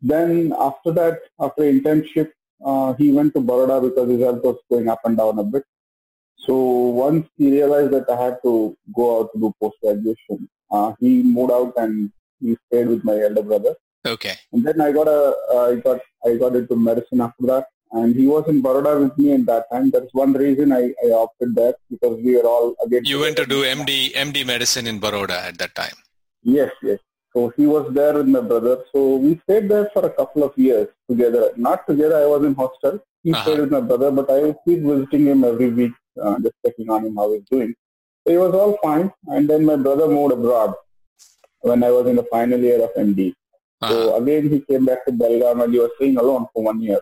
[0.00, 2.30] then after that, after internship,
[2.64, 5.64] uh, he went to Baroda because his health was going up and down a bit.
[6.36, 10.94] So once he realized that I had to go out to do post graduation, uh,
[10.98, 12.10] he moved out and
[12.40, 13.74] he stayed with my elder brother.
[14.06, 14.34] Okay.
[14.52, 17.66] And then I got a, uh, I got, I got into medicine after that.
[17.92, 19.90] And he was in Baroda with me at that time.
[19.90, 23.04] That's one reason I, I opted there because we were all again.
[23.04, 25.94] You went to do MD, MD medicine in Baroda at that time.
[26.42, 27.00] Yes, yes.
[27.34, 28.84] So he was there with my brother.
[28.92, 31.52] So we stayed there for a couple of years together.
[31.56, 32.16] Not together.
[32.22, 32.98] I was in hostel.
[33.22, 33.42] He Uh-huh.
[33.42, 37.04] stayed with my brother, but I keep visiting him every week, uh, just checking on
[37.06, 37.74] him how he's doing.
[38.26, 39.12] So it was all fine.
[39.28, 40.74] And then my brother moved abroad
[41.60, 43.34] when I was in the final year of MD.
[43.82, 43.92] Uh-huh.
[43.92, 47.00] So again, he came back to Belgaum and he was staying alone for one year.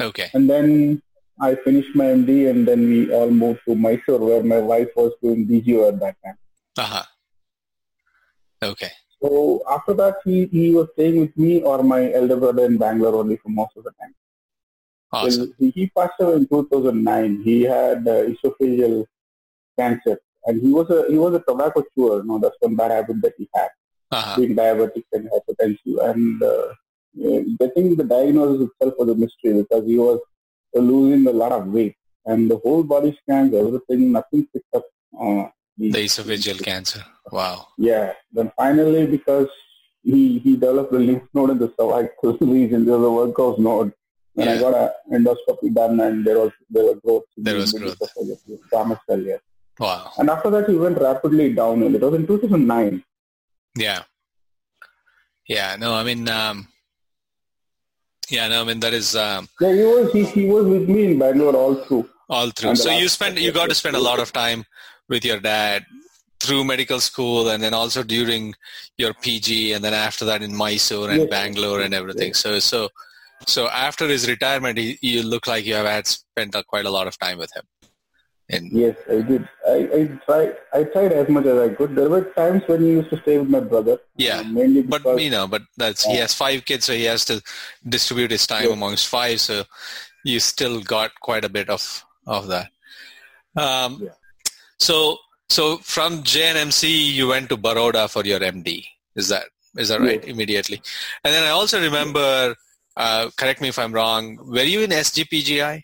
[0.00, 0.30] Okay.
[0.34, 1.02] And then
[1.40, 5.12] I finished my MD and then we all moved to Mysore where my wife was
[5.22, 6.38] doing DGO at that time.
[6.78, 7.02] Uh-huh.
[8.62, 8.90] Okay.
[9.22, 13.16] So after that, he, he was staying with me or my elder brother in Bangalore
[13.16, 14.14] only for most of the time.
[15.12, 15.54] Awesome.
[15.58, 17.42] Well, he, passed away in 2009.
[17.42, 19.06] He had uh, esophageal
[19.78, 22.18] cancer, and he was a he was a tobacco chewer.
[22.18, 23.70] You No, that's one bad habit that he had,
[24.12, 24.36] Uh-huh.
[24.36, 26.10] being diabetic and hypertensive.
[26.10, 26.68] And uh,
[27.26, 30.20] uh, getting the diagnosis itself was a mystery because he was
[30.76, 34.84] uh, losing a lot of weight, and the whole body scans, everything, nothing picked up.
[35.18, 37.04] Uh, The esophageal cancer.
[37.30, 37.68] Wow.
[37.78, 38.12] Yeah.
[38.32, 39.48] Then finally, because
[40.02, 43.92] he he developed a lymph node in the cervical region, there was a Virchow's node.
[44.36, 44.74] And I got
[45.10, 47.24] an endoscopy done, and there was there was growth.
[47.36, 47.98] There the was growth.
[48.68, 49.24] stomach cell.
[49.80, 50.12] Wow.
[50.18, 51.94] And after that, he went rapidly downhill.
[51.94, 53.02] It was in 2009.
[53.76, 54.02] Yeah.
[55.48, 55.76] Yeah.
[55.76, 56.68] No, I mean, um,
[58.30, 61.12] yeah, no, I mean, that is um, Yeah, he was he, he was with me
[61.12, 62.08] in Bangalore all through.
[62.28, 62.76] All through.
[62.76, 64.64] So you spent, you got to spend a lot of time
[65.08, 65.84] with your dad
[66.40, 68.54] through medical school and then also during
[68.96, 71.30] your PG and then after that in Mysore and Yes.
[71.30, 72.34] Bangalore and everything.
[72.34, 72.90] So, so,
[73.46, 76.90] so after his retirement, he, you look like you have had spent a, quite a
[76.90, 77.64] lot of time with him.
[78.50, 79.46] And Yes, I did.
[79.68, 81.94] I, I tried I tried as much as I could.
[81.94, 83.98] There were times when he used to stay with my brother.
[84.16, 87.26] Yeah, uh, mainly but you know, but that's he has five kids, so he has
[87.26, 87.42] to
[87.86, 88.72] distribute his time Yeah.
[88.72, 89.42] amongst five.
[89.42, 89.64] So
[90.24, 92.70] you still got quite a bit of of that.
[93.56, 94.10] Um, Yeah.
[94.78, 98.84] So, so from JNMC, you went to Baroda for your MD.
[99.16, 100.22] Is that is that right?
[100.22, 100.32] Yes.
[100.34, 100.80] Immediately,
[101.24, 102.54] and then I also remember.
[102.96, 104.38] Uh, correct me if I'm wrong.
[104.42, 105.80] Were you in SGPGI?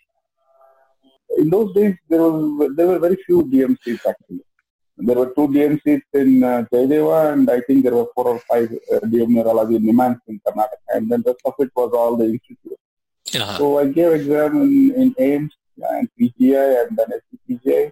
[1.37, 4.41] In those days, there was there were very few DMCs actually.
[4.97, 8.69] There were two DMCs in uh, Jayadeva, and I think there were four or five
[8.93, 12.17] uh, DM neurology in NIMHANS in Karnataka, and then the rest of it was all
[12.17, 12.79] the institute.
[13.33, 13.57] Uh-huh.
[13.57, 17.91] So I gave exam in, in AIIMS and PGI and then SGPGI.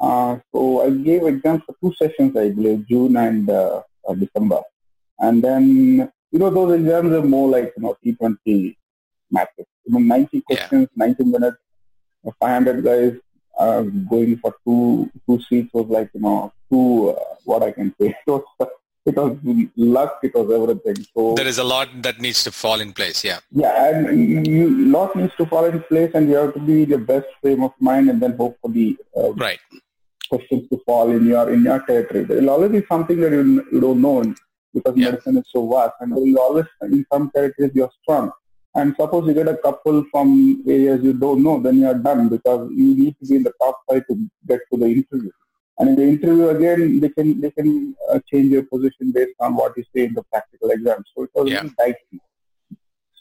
[0.00, 4.62] Uh, so I gave exams for two sessions, I believe, June and uh, uh, December.
[5.18, 8.76] And then, you know, those exams are more like, you know, T20
[9.30, 9.66] matches.
[9.84, 10.40] You know, 90 Yeah.
[10.46, 11.58] questions, 90 minutes,
[12.26, 13.14] uh, 500 guys
[13.58, 17.94] uh, going for two two seats was like, you know, two, uh, what I can
[18.00, 18.14] say.
[18.26, 18.42] It was,
[19.06, 19.36] it was
[19.76, 21.04] luck, it was everything.
[21.14, 23.24] So There is a lot that needs to fall in place.
[23.24, 23.40] Yeah.
[23.50, 26.98] yeah, and you, lot needs to fall in place, and you have to be the
[26.98, 29.60] best frame of mind, and then hope for the uh, Right.
[30.28, 32.24] questions to fall in your in your territory.
[32.24, 34.18] There will always be something that you, you don't know,
[34.74, 35.10] because Yeah.
[35.10, 38.30] medicine is so vast, and there will always in some territories you're strong.
[38.76, 42.70] And suppose you get a couple from areas you don't know, then you're done because
[42.70, 44.14] you need to be in the top five to
[44.46, 45.32] get to the interview.
[45.80, 49.56] And in the interview again, they can they can uh, change your position based on
[49.56, 51.04] what you say in the practical exam.
[51.12, 51.62] So it was Yeah.
[51.62, 52.18] really dicey.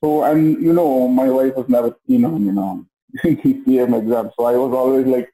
[0.01, 2.85] So and you know, my wife was never keen on you know
[3.25, 5.29] CM exam, so I was always like,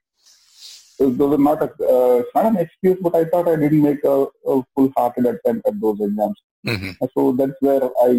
[1.00, 4.04] those are not a uh, it's not an excuse, but I thought I didn't make
[4.04, 4.18] a,
[4.54, 6.40] a full-hearted attempt at those exams.
[6.66, 8.12] hmm So that's where I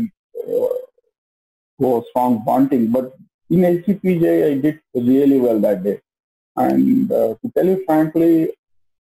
[0.43, 0.75] uh,
[1.79, 2.91] was found wanting.
[2.97, 3.15] But
[3.51, 5.99] in SGPGI, I did really well that day.
[6.57, 8.33] And uh, to tell you frankly,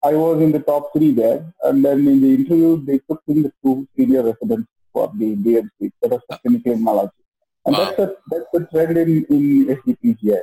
[0.04, 1.52] I was in the top three there.
[1.62, 5.90] And then in the interview, they took in the two senior residents for the DMC,
[6.02, 7.11] that was clinical immunology.
[7.66, 7.84] And Wow.
[7.84, 10.40] that's, a, that's the trend in, in SGPGI.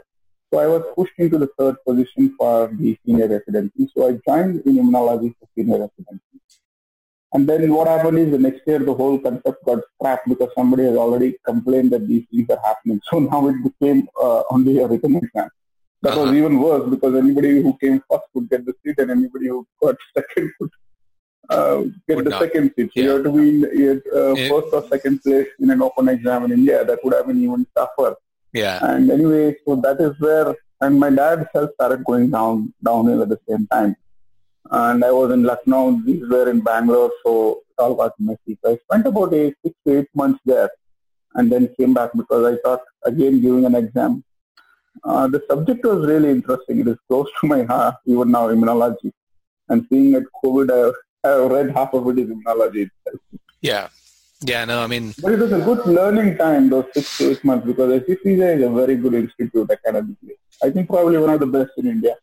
[0.54, 3.90] So I was pushed into the third position for the senior residency.
[3.96, 6.22] So I joined in immunology for senior residency.
[7.34, 10.84] And then what happened is the next year the whole concept got scrapped because somebody
[10.84, 13.02] has already complained that these things are happening.
[13.10, 15.50] So now it became uh, only a written exam.
[16.02, 16.38] That was Uh-huh.
[16.40, 19.96] even worse because anybody who came first would get the seat and anybody who got
[20.18, 20.72] second would
[21.50, 22.42] uh, get Would the not.
[22.44, 22.92] second seat.
[22.94, 23.14] So you Yeah.
[23.14, 23.48] have to be
[23.88, 24.50] in uh, Yeah.
[24.50, 26.84] first or second place in an open exam in India.
[26.86, 28.16] That would have been even tougher.
[28.54, 28.80] Yeah.
[28.90, 33.30] And anyway, so that is where, and my dad's health started going down, downhill at
[33.30, 33.96] the same time.
[34.72, 38.58] And I was in Lucknow, these were in Bangalore, so it all got messy.
[38.64, 40.70] So I spent about eight, six to eight months there
[41.36, 44.24] and then came back because I thought, again, giving an exam.
[45.04, 46.80] Uh, the subject was really interesting.
[46.80, 49.12] It is close to my heart, even now, immunology.
[49.70, 53.22] And seeing that COVID, I, I read half of it is immunology itself.
[53.62, 53.90] Yeah.
[54.46, 54.66] Yeah.
[54.66, 57.66] No, I mean, But it was a good learning time, those six to eight months,
[57.66, 60.36] because SGPGI is a very good institute academically.
[60.64, 62.16] I think probably one of the best in India.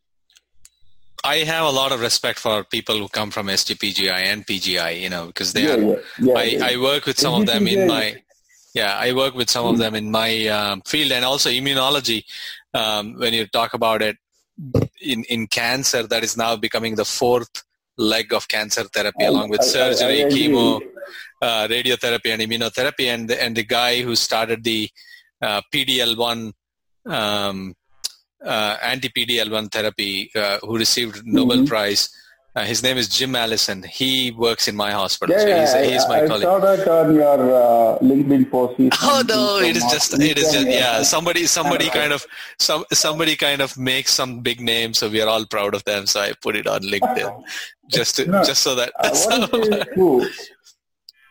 [1.25, 5.09] I have a lot of respect for people who come from SGPGI and PGI, you
[5.09, 6.73] know, because they yeah, are yeah, yeah, I.
[6.73, 8.23] I work with some of them in SGPGI my
[8.75, 12.25] yeah I work with some of them in my um, field and also immunology.
[12.75, 14.17] Um, when you talk about it
[15.01, 17.63] in in cancer, that is now becoming the fourth
[17.99, 20.81] leg of cancer therapy, along with surgery, chemo,
[21.43, 23.07] uh, radiotherapy, and immunotherapy.
[23.15, 24.89] And the, and the guy who started the
[25.43, 26.53] uh, PDL one.
[27.05, 27.75] Um,
[28.45, 31.69] uh, anti-PDL1 therapy, uh, who received Nobel Mhm.
[31.69, 32.09] Prize.
[32.55, 33.83] Uh, his name is Jim Allison.
[33.83, 35.35] He works in my hospital.
[35.35, 36.43] Yeah, so he's, yeah, he's I, my I colleague.
[36.43, 38.75] saw that on your uh, LinkedIn post.
[39.03, 39.59] Oh no!
[39.67, 41.03] It is just it is just yeah.
[41.03, 42.27] Somebody somebody kind of
[42.59, 46.07] some somebody kind of makes some big name, so we are all proud of them.
[46.07, 47.43] So I put it on LinkedIn
[47.89, 50.51] just to, No, just so that Uh, what is.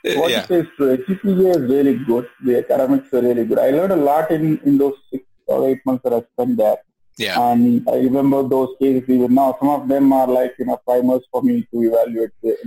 [0.18, 0.98] What yeah is true.
[0.98, 2.28] SGPGI is really good.
[2.44, 3.60] The academics are really good.
[3.60, 6.78] I learned a lot in, in those six or eight months that I spent there.
[7.18, 9.56] Yeah And I remember those cases even now.
[9.60, 12.58] Some of them are like, you know, primers for me to evaluate the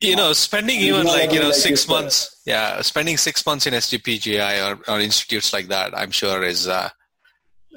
[0.00, 3.74] you know spending even like you know like six months yeah spending six months in
[3.74, 6.88] SGPGI or, or institutes like that I'm sure is uh,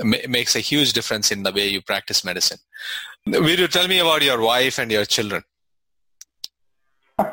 [0.04, 2.58] makes a huge difference in the way you practice medicine.
[3.25, 5.43] Will you tell me about your wife and your children?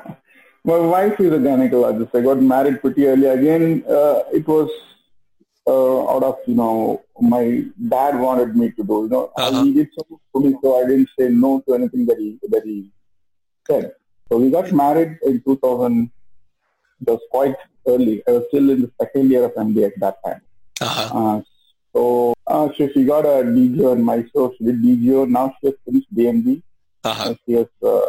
[0.65, 2.15] My wife is a gynecologist.
[2.15, 3.27] I got married pretty early.
[3.27, 4.71] Again, uh, it was
[5.67, 9.03] uh, out of, you know, my dad wanted me to do.
[9.05, 9.65] You know, Uh-huh.
[9.65, 12.39] he did so much for me, so I didn't say no to anything that he,
[12.49, 12.91] that he
[13.69, 13.93] said.
[14.29, 16.11] So we got married in 2000.
[17.01, 18.23] It was quite early.
[18.29, 20.41] I was still in the second year of MD at that time.
[20.81, 21.19] Uh-huh.
[21.19, 21.43] Uh,
[21.95, 24.53] so, uh, so she got a DGO in Mysore.
[24.57, 25.29] She did DGO.
[25.29, 26.63] Now she has finished DNB.
[27.05, 27.35] Uh-huh.
[27.45, 28.01] She has uh,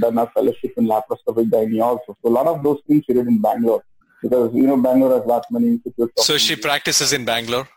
[0.00, 2.16] done a fellowship in laparoscopic gynae also.
[2.22, 3.84] So a lot of those things she did in Bangalore
[4.22, 6.26] because you know Bangalore has that many institutes.
[6.26, 7.68] So she practices in Bangalore.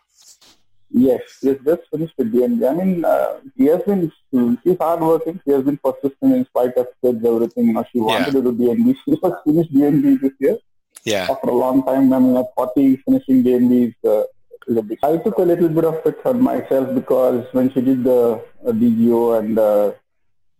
[0.92, 2.70] Yes, has just finished with DNB.
[2.70, 4.12] I mean, uh, he has been,
[4.64, 5.42] she's hardworking.
[5.44, 7.68] She has been persistent in spite of kids, everything.
[7.68, 8.42] You know, she wanted Yeah.
[8.42, 8.96] to do DNB.
[9.04, 10.58] She just finished DNB this year
[11.04, 11.28] Yeah.
[11.30, 12.14] after a long time.
[12.14, 14.24] I mean, at 40, finishing DNB is, uh,
[14.68, 15.00] is a big.
[15.04, 18.22] I took a little bit of it on myself because when she did the
[18.66, 19.92] uh, DGO and uh,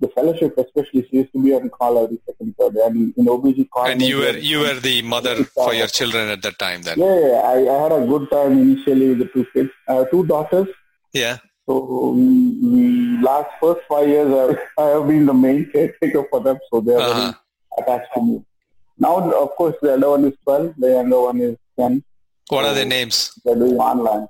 [0.06, 2.76] the fellowship, especially, she used to be on call every second, third.
[2.88, 3.86] And in OBG call.
[3.88, 6.98] And you were you were the mother for your children at that time then.
[7.06, 10.26] Yeah, yeah, I, I had a good time initially with the two kids, uh, two
[10.34, 10.68] daughters.
[11.14, 11.38] Yeah.
[11.68, 12.28] So we,
[12.74, 12.84] we
[13.28, 16.94] last first five years, I, I have been the main caretaker for them, so they
[16.94, 17.32] are Uh-huh.
[17.32, 17.34] very
[17.80, 18.36] attached to me.
[19.06, 19.14] Now,
[19.46, 22.04] of course, the elder one is 12, the younger one is 10.
[22.50, 23.18] What are their names?
[23.44, 24.28] They're doing online.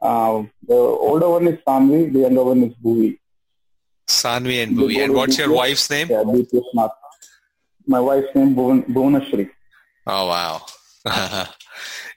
[0.00, 3.18] Uh, the older one is Sanvi, the younger one is Bhuvi.
[4.08, 5.04] Sanvi and Bhuvi.
[5.04, 6.08] And what's your wife's name?
[6.10, 6.22] Yeah.
[7.86, 9.50] My wife's name Bhuvan, Bhuvnashri.
[10.06, 10.62] Oh wow.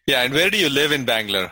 [0.08, 1.52] yeah, and where do you live in Bangalore?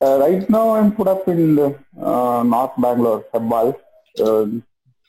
[0.00, 3.74] Uh, right now, I'm put up in the, uh, North Bangalore, Hebbal.
[4.18, 4.46] Uh,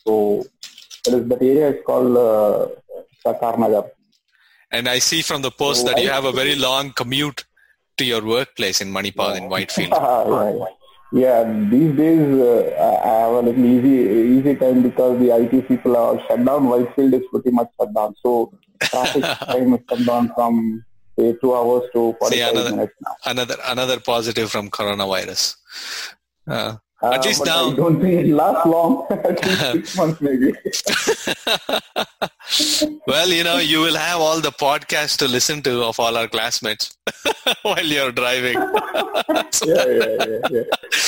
[0.05, 0.45] so,
[1.07, 2.67] it is, that area is called uh,
[3.25, 3.85] Sakar Nagar.
[4.71, 7.45] And I see from the post that you have a very long commute
[7.97, 9.91] to your workplace in Manipal in Whitefield.
[9.91, 10.55] right.
[11.11, 15.95] Yeah, these days uh, I have a little easy easy time because the IT people
[15.95, 16.67] are shut down.
[16.67, 18.15] Whitefield is pretty much shut down.
[18.21, 20.83] So traffic time is cut down from
[21.17, 23.15] say two hours to 45 another- minutes now.
[23.25, 25.55] Another another positive from coronavirus.
[26.47, 29.05] Uh, Uh, At least now- I don't think it lasts long.
[29.73, 30.53] Six months maybe.
[33.07, 36.27] well, you know, you will have all the podcasts to listen to of all our
[36.27, 36.97] classmates
[37.63, 38.55] while you're driving.
[39.51, 40.63] So- yeah, yeah, yeah, yeah.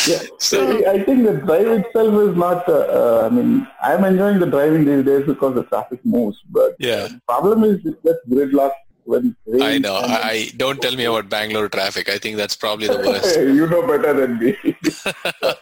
[0.08, 0.20] yeah.
[0.40, 2.68] So- So I think the drive itself is not.
[2.68, 6.40] Uh, uh, I mean, I'm enjoying the driving these days because the traffic moves.
[6.50, 7.08] But Yeah.
[7.08, 8.72] the problem is it's just gridlock
[9.08, 9.96] when I know.
[9.96, 12.10] I, I don't tell me about Bangalore traffic.
[12.10, 13.40] I think that's probably the worst.
[13.60, 14.56] you know better than me.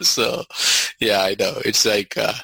[0.00, 0.44] so,
[1.00, 1.54] yeah, I know.
[1.64, 2.34] It's like, uh,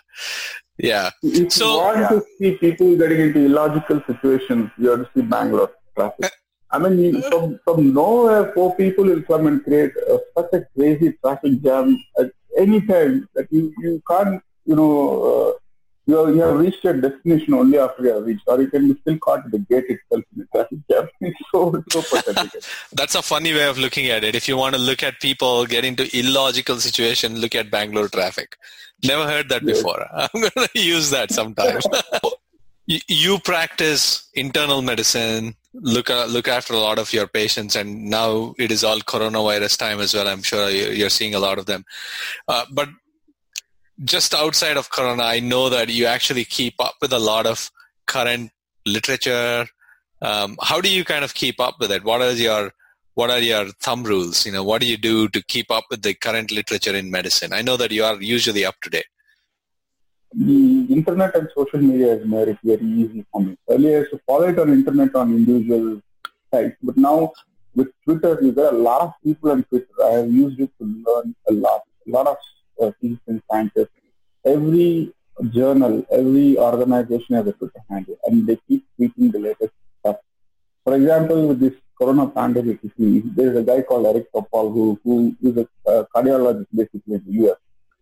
[0.79, 5.11] yeah, if So- you want to see people getting into illogical situations, you have to
[5.15, 6.31] see Bangalore traffic.
[6.71, 11.13] I mean, from, from nowhere, four people will come and create uh, such a crazy
[11.23, 15.53] traffic jam at any time that you, you can't, you know, uh,
[16.07, 18.93] you, have, you have reached your destination only after you have reached, or you can
[18.93, 21.09] be still caught at the gate itself in the traffic jam.
[21.21, 22.63] It's so, so pathetic.
[22.93, 24.35] that's a funny way of looking at it.
[24.35, 28.57] If you want to look at people get into illogical situation, look at Bangalore traffic.
[29.05, 29.79] Never heard that Yes.
[29.79, 30.07] before.
[30.15, 31.87] I'm going to use that sometimes.
[32.87, 38.05] you, you practice internal medicine, look uh, look after a lot of your patients, and
[38.11, 40.29] now it is all coronavirus time as well.
[40.29, 41.85] I'm sure you- you're seeing a lot of them.
[42.49, 42.89] Uh, but
[44.05, 47.71] just outside of corona, I know that you actually keep up with a lot of
[48.07, 48.51] current
[48.87, 49.67] literature.
[50.21, 52.05] Um, how do you kind of keep up with it?
[52.05, 52.73] What are your
[53.15, 54.47] what are your thumb rules?
[54.47, 57.53] You know, what do you do to keep up with the current literature in medicine?
[57.53, 59.05] I know that you are usually up to date.
[60.35, 63.57] the internet and social media has made it very easy for me.
[63.69, 66.01] Earlier, I used to follow it on internet on individual
[66.51, 67.33] sites, but now
[67.75, 69.87] with Twitter, you get a lot of people on Twitter.
[70.03, 71.83] I have used it to learn a lot.
[72.07, 72.37] A lot of
[72.81, 73.91] uh, physicians, scientists.
[74.45, 75.13] Every
[75.51, 80.17] journal, every organization has a Twitter handle, and they keep tweeting the latest stuff.
[80.85, 84.73] For example, with this corona pandemic, you see, there is a guy called Eric Topol
[84.73, 87.57] who, who is a uh, cardiologist basically in the US.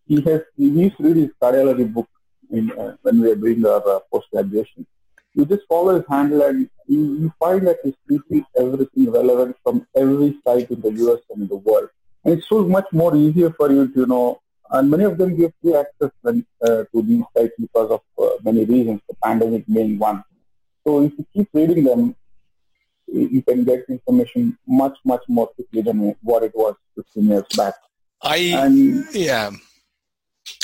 [0.06, 2.08] He has he used to read his cardiology book
[2.50, 4.86] in, uh, when we were doing our uh, post graduation.
[5.34, 9.86] You just follow his handle and you, you find that he's tweeting everything relevant from
[9.96, 11.88] every site in the US and in the world.
[12.24, 14.40] And it's so much more easier for you to you know.
[14.70, 18.36] And many of them give free access when, uh, to these sites because of uh,
[18.44, 20.22] many reasons, the pandemic being one.
[20.86, 22.14] So if you keep reading them,
[23.06, 27.74] you can get information much, much more quickly than what it was 15 years back.
[28.22, 29.50] I And yeah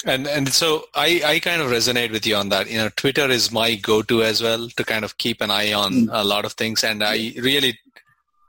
[0.05, 3.29] and and so i i kind of resonate with you on that you know twitter
[3.31, 6.09] is my go-to as well to kind of keep an eye on Mm.
[6.13, 7.79] a lot of things and i really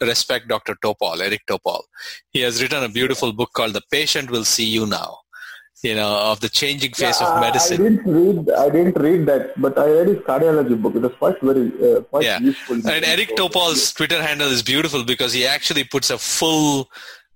[0.02, 1.82] respect dr topol eric topol
[2.32, 5.17] he has written a beautiful book called the patient will see you now
[5.84, 8.50] you know of the changing face Yeah, of medicine I didn't read.
[8.52, 10.96] I didn't read that, but I read his cardiology book.
[10.96, 12.40] It was quite very, uh, quite Yeah.
[12.40, 12.75] useful.
[12.75, 16.90] And Eric Topol's Twitter handle is beautiful because he actually puts a full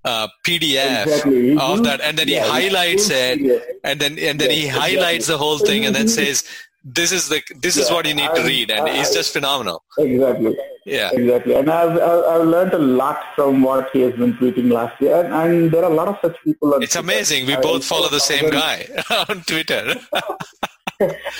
[0.03, 1.55] uh, PDF Exactly.
[1.55, 3.61] Of that, and then he yeah, he highlights it, PDF.
[3.83, 4.95] and then and then Yeah, he exactly.
[4.95, 6.43] highlights the whole thing, and then says,
[6.83, 9.83] "This is the this is what you need to read," and I- it's just phenomenal.
[9.99, 10.57] Exactly.
[10.85, 11.53] Yeah, Exactly.
[11.53, 15.23] And I've, I've, learned a lot from what he has been tweeting last year.
[15.23, 17.05] And, and there are a lot of such people on it's Twitter.
[17.05, 17.45] amazing.
[17.45, 18.87] We I- both follow the same I- guy
[19.29, 19.93] on Twitter.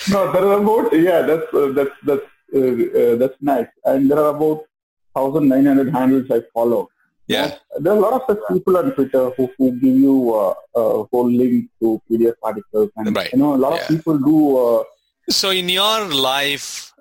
[0.10, 2.22] No, there are about, yeah, that's, uh, that's, that's,
[2.56, 2.60] uh,
[3.00, 3.68] uh, that's nice.
[3.86, 4.66] And there are about
[5.14, 6.89] 1,900 handles I follow.
[7.28, 7.56] Yeah.
[7.80, 11.04] There are a lot of such people on Twitter who, who give you uh, a
[11.12, 13.32] whole link to PDF articles, and Right.
[13.32, 13.82] you know a lot Yeah.
[13.84, 14.86] of people do.
[15.32, 16.93] Uh, So in your life,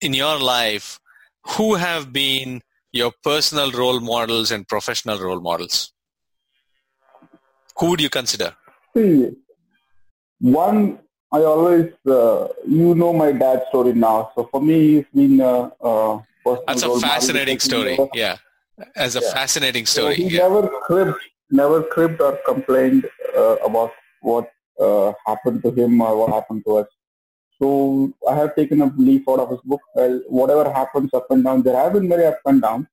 [0.00, 0.98] in your life,
[1.56, 2.60] who have been
[2.92, 5.92] your personal role models and professional role models?
[7.78, 8.50] Who would you consider?
[8.96, 9.30] see,
[10.40, 10.98] one
[11.30, 14.32] I always, uh, you know, my dad's story now.
[14.34, 15.92] So for me, he's been a, a
[16.44, 17.96] personal That's a role model fascinating story.
[17.96, 18.36] never- Yeah.
[18.96, 19.34] As a Yeah.
[19.38, 20.14] fascinating So story.
[20.20, 20.48] he Yeah.
[20.48, 21.20] never cribbed,
[21.50, 23.04] never cribbed or complained
[23.36, 23.92] uh, about
[24.30, 24.50] what
[24.80, 26.88] uh, happened to him or what happened to us.
[27.60, 29.80] So I have taken a leaf out of his book.
[29.94, 32.88] Well, whatever happens up and down, there have been very up and down,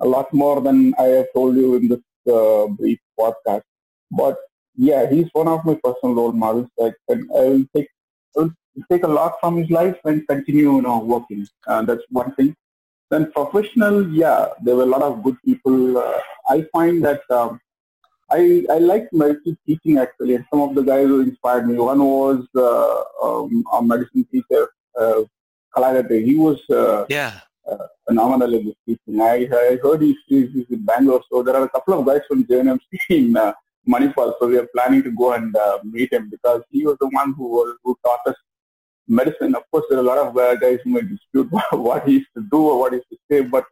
[0.00, 2.00] a lot more than I have told you in this
[2.32, 3.62] uh, brief podcast.
[4.10, 4.36] But
[4.76, 6.68] yeah, he's one of my personal role models.
[6.78, 7.88] Like, and I will take
[8.36, 8.52] I will
[8.90, 11.46] take a lot from his life and continue, you know, working.
[11.66, 12.54] Uh, that's one thing.
[13.10, 15.96] Then professional, yeah, there were a lot of good people.
[15.98, 17.60] Uh, I find that um,
[18.30, 21.74] I I like medical teaching actually, and some of the guys who inspired me.
[21.78, 24.68] One was uh, um, a medicine teacher,
[24.98, 25.22] uh,
[25.76, 26.24] Kalagate.
[26.24, 27.40] He was uh, Yeah.
[28.06, 29.20] phenomenal in his teaching.
[29.20, 32.22] I, I heard he's, he's he's in Bangalore, so there are a couple of guys
[32.28, 33.52] from JNMC in uh,
[33.88, 34.34] Manipal.
[34.40, 37.32] So we are planning to go and uh, meet him because he was the one
[37.34, 38.34] who was, who taught us
[39.08, 39.54] medicine.
[39.54, 42.34] Of course, there are a lot of uh, guys who may dispute what he used
[42.36, 43.64] to do or what he used to say, but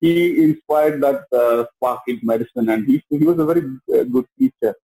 [0.00, 3.62] he inspired that uh, spark in medicine, and he he was a very
[3.96, 4.74] uh, good teacher.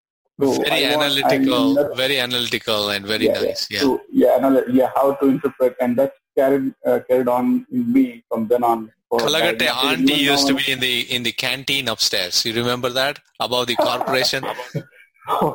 [0.41, 3.63] So very I want- I- analytical, that's- very analytical and very yeah, nice.
[3.71, 3.81] Yeah.
[3.81, 8.23] So, yeah, anal- yeah, how to interpret, and that's carried uh, carried on in me
[8.29, 8.91] from then on.
[9.09, 12.45] For Kalagate auntie used to be in the in the canteen upstairs.
[12.45, 14.45] You remember that above the corporation?
[14.75, 15.55] you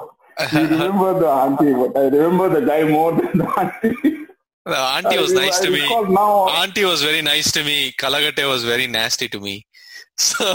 [0.53, 4.17] remember the auntie, but I remember the guy more than the auntie.
[4.65, 5.87] The auntie was nice to me.
[6.13, 7.93] Now, Auntie was very nice to me.
[7.99, 9.65] Kalagate was very nasty to me.
[10.17, 10.53] So,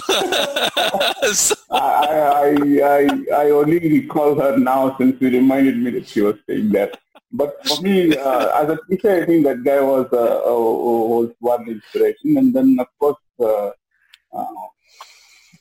[1.32, 6.20] so I, I, I, I only recall her now since you reminded me that she
[6.20, 6.92] was staying there.
[7.32, 11.32] But for me, uh, as a teacher, I think that guy was, uh, uh, was
[11.40, 12.36] one inspiration.
[12.36, 13.70] And then, of course, uh,
[14.32, 14.66] uh,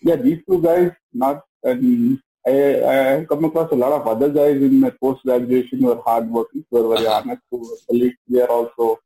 [0.04, 4.30] yeah, these two guys, not, and I, I have come across a lot of other
[4.30, 7.22] guys in my post-graduation who are hardworking, who are very Uh-huh.
[7.26, 8.16] honest, who are colleagues.
[8.28, 9.00] They are also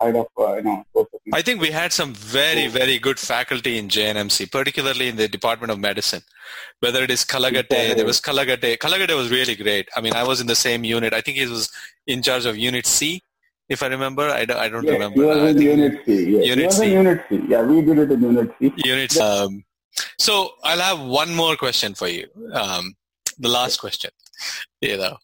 [0.00, 0.84] kind of, uh, you know,
[1.34, 5.70] I think we had some very, very good faculty in JNMC, particularly in the Department
[5.72, 6.22] of Medicine.
[6.80, 8.78] Whether it is Kalagate, there was Kalagate.
[8.78, 9.88] Kalagate was really great.
[9.96, 11.12] I mean, I was in the same unit.
[11.12, 11.68] I think he was
[12.06, 13.22] in charge of Unit C,
[13.68, 14.28] if I remember.
[14.30, 15.20] I don't, I don't remember.
[15.20, 16.30] he was in Unit C.
[16.36, 16.46] Yes.
[16.46, 16.84] Unit he was C.
[16.86, 17.40] in Unit C.
[17.48, 18.72] Yeah, we did it in Unit C.
[18.84, 19.16] Unit.
[19.18, 19.64] Um,
[20.18, 22.26] so I'll have one more question for you.
[22.52, 22.94] Um,
[23.38, 24.10] the last question.
[24.80, 25.16] You know,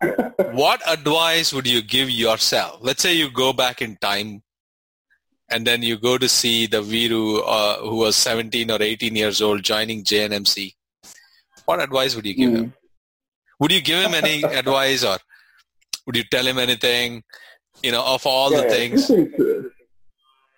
[0.52, 2.78] what advice would you give yourself?
[2.80, 4.42] Let's say you go back in time
[5.50, 9.42] and then you go to see the Viru uh, who was 17 or 18 years
[9.42, 10.74] old joining JNMC.
[11.66, 12.74] What advice would you give him?
[13.60, 15.18] Would you give him any advice or
[16.06, 17.22] would you tell him anything?
[17.82, 19.06] You know, of all the Yeah, things.
[19.06, 19.28] Things,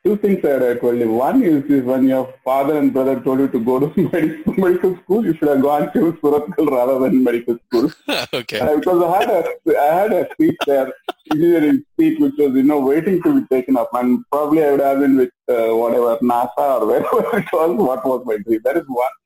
[0.07, 1.11] two things that I told you.
[1.11, 4.97] One is, is when your father and brother told you to go to medical, medical
[5.03, 7.91] school, you should have gone to Surathkal rather than medical school.
[8.41, 8.61] okay.
[8.61, 10.93] Uh, because I had a, I had a seat there,
[11.33, 13.91] engineering seat, which was, you know, waiting to be taken up.
[13.95, 18.07] And probably I would have been with uh, whatever, NASA or wherever it was, what
[18.07, 18.61] was my dream.
[18.63, 19.17] That is one.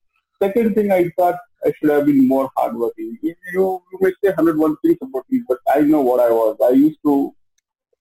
[0.43, 3.19] Second thing, I thought I should have been more hardworking.
[3.23, 6.57] You, you may say 101 things about me, but I know what I was.
[6.65, 7.35] I used to,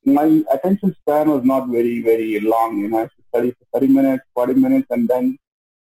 [0.05, 2.79] my attention span was not very, very long.
[2.79, 5.37] You know, I used to study for 30 minutes, 40 minutes, and then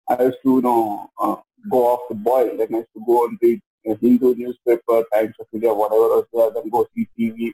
[0.09, 1.35] I used to, you know, uh,
[1.69, 2.57] go off the boil.
[2.57, 6.25] Then I used to go and read a Hindu newspaper, Times of India, whatever was
[6.33, 7.51] there, then go see TV.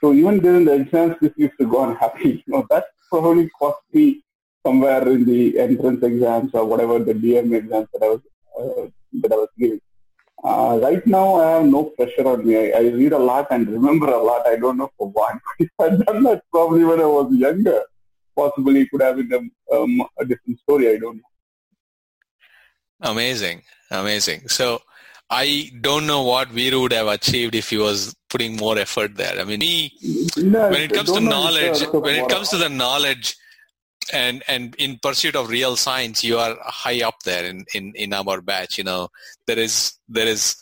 [0.00, 2.44] So even during the exams, this used to go unhappy.
[2.46, 4.22] You know, that probably cost me
[4.64, 8.20] somewhere in the entrance exams or whatever the DM exams that I was
[8.58, 8.88] uh,
[9.20, 9.80] that I was giving.
[10.46, 12.56] Uh, right now, I have no pressure on me.
[12.56, 14.46] I, I read a lot and remember a lot.
[14.46, 15.38] I don't know for what.
[15.58, 17.82] if I'd done that probably when I was younger,
[18.36, 20.88] possibly it could have been a, um, a different story.
[20.94, 23.10] I don't know.
[23.10, 24.48] Amazing, amazing.
[24.48, 24.82] So
[25.28, 29.40] I don't know what Viru would have achieved if he was putting more effort there.
[29.40, 29.92] I mean, he,
[30.36, 33.36] No, when it comes to don't know if knowledge, when it comes to the knowledge
[34.12, 38.12] and and in pursuit of real science, you are high up there in in in
[38.12, 38.78] our batch.
[38.78, 39.08] You know,
[39.46, 40.56] there is there is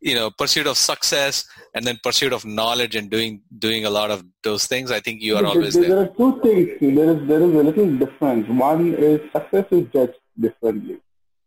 [0.00, 4.10] you know pursuit of success and then pursuit of knowledge and doing doing a lot
[4.10, 4.90] of those things.
[4.90, 5.96] I think you are always there, there.
[5.96, 6.96] there are two things.
[6.96, 8.48] There is there is a little difference.
[8.48, 10.98] One is success is judged differently.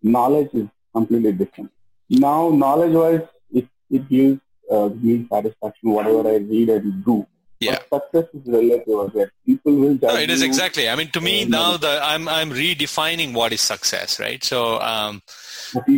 [0.01, 1.71] Knowledge is completely different.
[2.09, 4.39] Now, knowledge-wise, it it gives
[4.71, 7.25] uh, me satisfaction whatever I read and do.
[7.59, 7.79] Yeah.
[7.89, 9.31] But success is relative again.
[9.45, 10.47] People will judge No, it is you.
[10.47, 10.89] exactly.
[10.89, 14.43] I mean, to me now, the I'm I'm redefining what is success, right?
[14.43, 15.21] So um,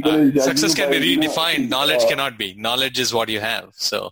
[0.03, 1.69] uh, success can be you know, redefined.
[1.69, 2.53] Knowledge uh, cannot be.
[2.53, 3.73] Knowledge is what you have.
[3.75, 4.11] So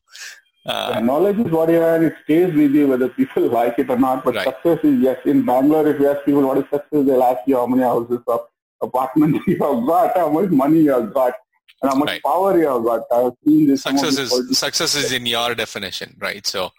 [0.65, 3.89] uh, Yeah, knowledge is what you have it stays with you whether people like it
[3.89, 4.25] or not.
[4.25, 4.47] But Right.
[4.47, 5.19] success is yes.
[5.25, 8.19] In Bangalore, if you ask people what is success, they'll ask you how many houses
[8.25, 8.47] or
[8.81, 11.33] apartments you have got, how much money you have got,
[11.81, 12.23] and how much Right.
[12.23, 13.01] power you have got.
[13.11, 13.81] I've seen this.
[13.83, 16.45] success is success is in your definition, right?
[16.47, 16.71] So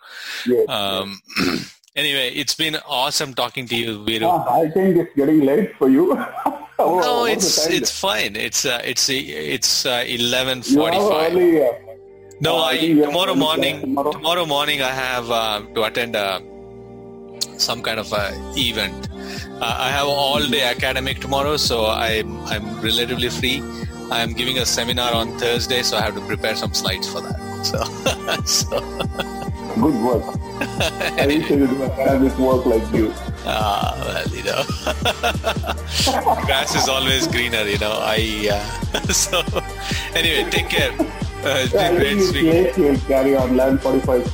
[0.46, 1.20] Yes, um,
[1.96, 4.26] anyway, it's been awesome talking to you, Viru.
[4.30, 6.06] Ah, I think it's getting late for you.
[6.78, 8.36] Oh, No, it's it's fine.
[8.36, 11.32] It's uh, it's it's uh, eleven have forty-five.
[11.32, 11.62] early.
[11.66, 11.72] Uh,
[12.46, 13.80] No, Uh, I I, have tomorrow morning.
[13.80, 14.10] tomorrow.
[14.16, 16.14] Tomorrow morning, I have uh, to attend
[17.68, 18.24] some kind of a
[18.58, 19.08] event.
[19.58, 23.56] Uh, I have all day academic tomorrow, so I'm I'm relatively free.
[24.10, 27.36] I'm giving a seminar on Thursday, so I have to prepare some slides for that.
[27.66, 27.82] So,
[28.44, 28.78] so
[29.74, 30.22] good work.
[31.18, 33.12] I wish I could do academic work like you.
[33.44, 34.62] uh, well, you know,
[36.46, 37.62] grass is always greener.
[37.64, 39.40] You know, I uh, so
[40.14, 40.92] anyway, take care.
[40.92, 43.00] Uh, it's Yeah, been great speaking.
[43.08, 43.50] carry on.
[43.50, 44.30] 11:45.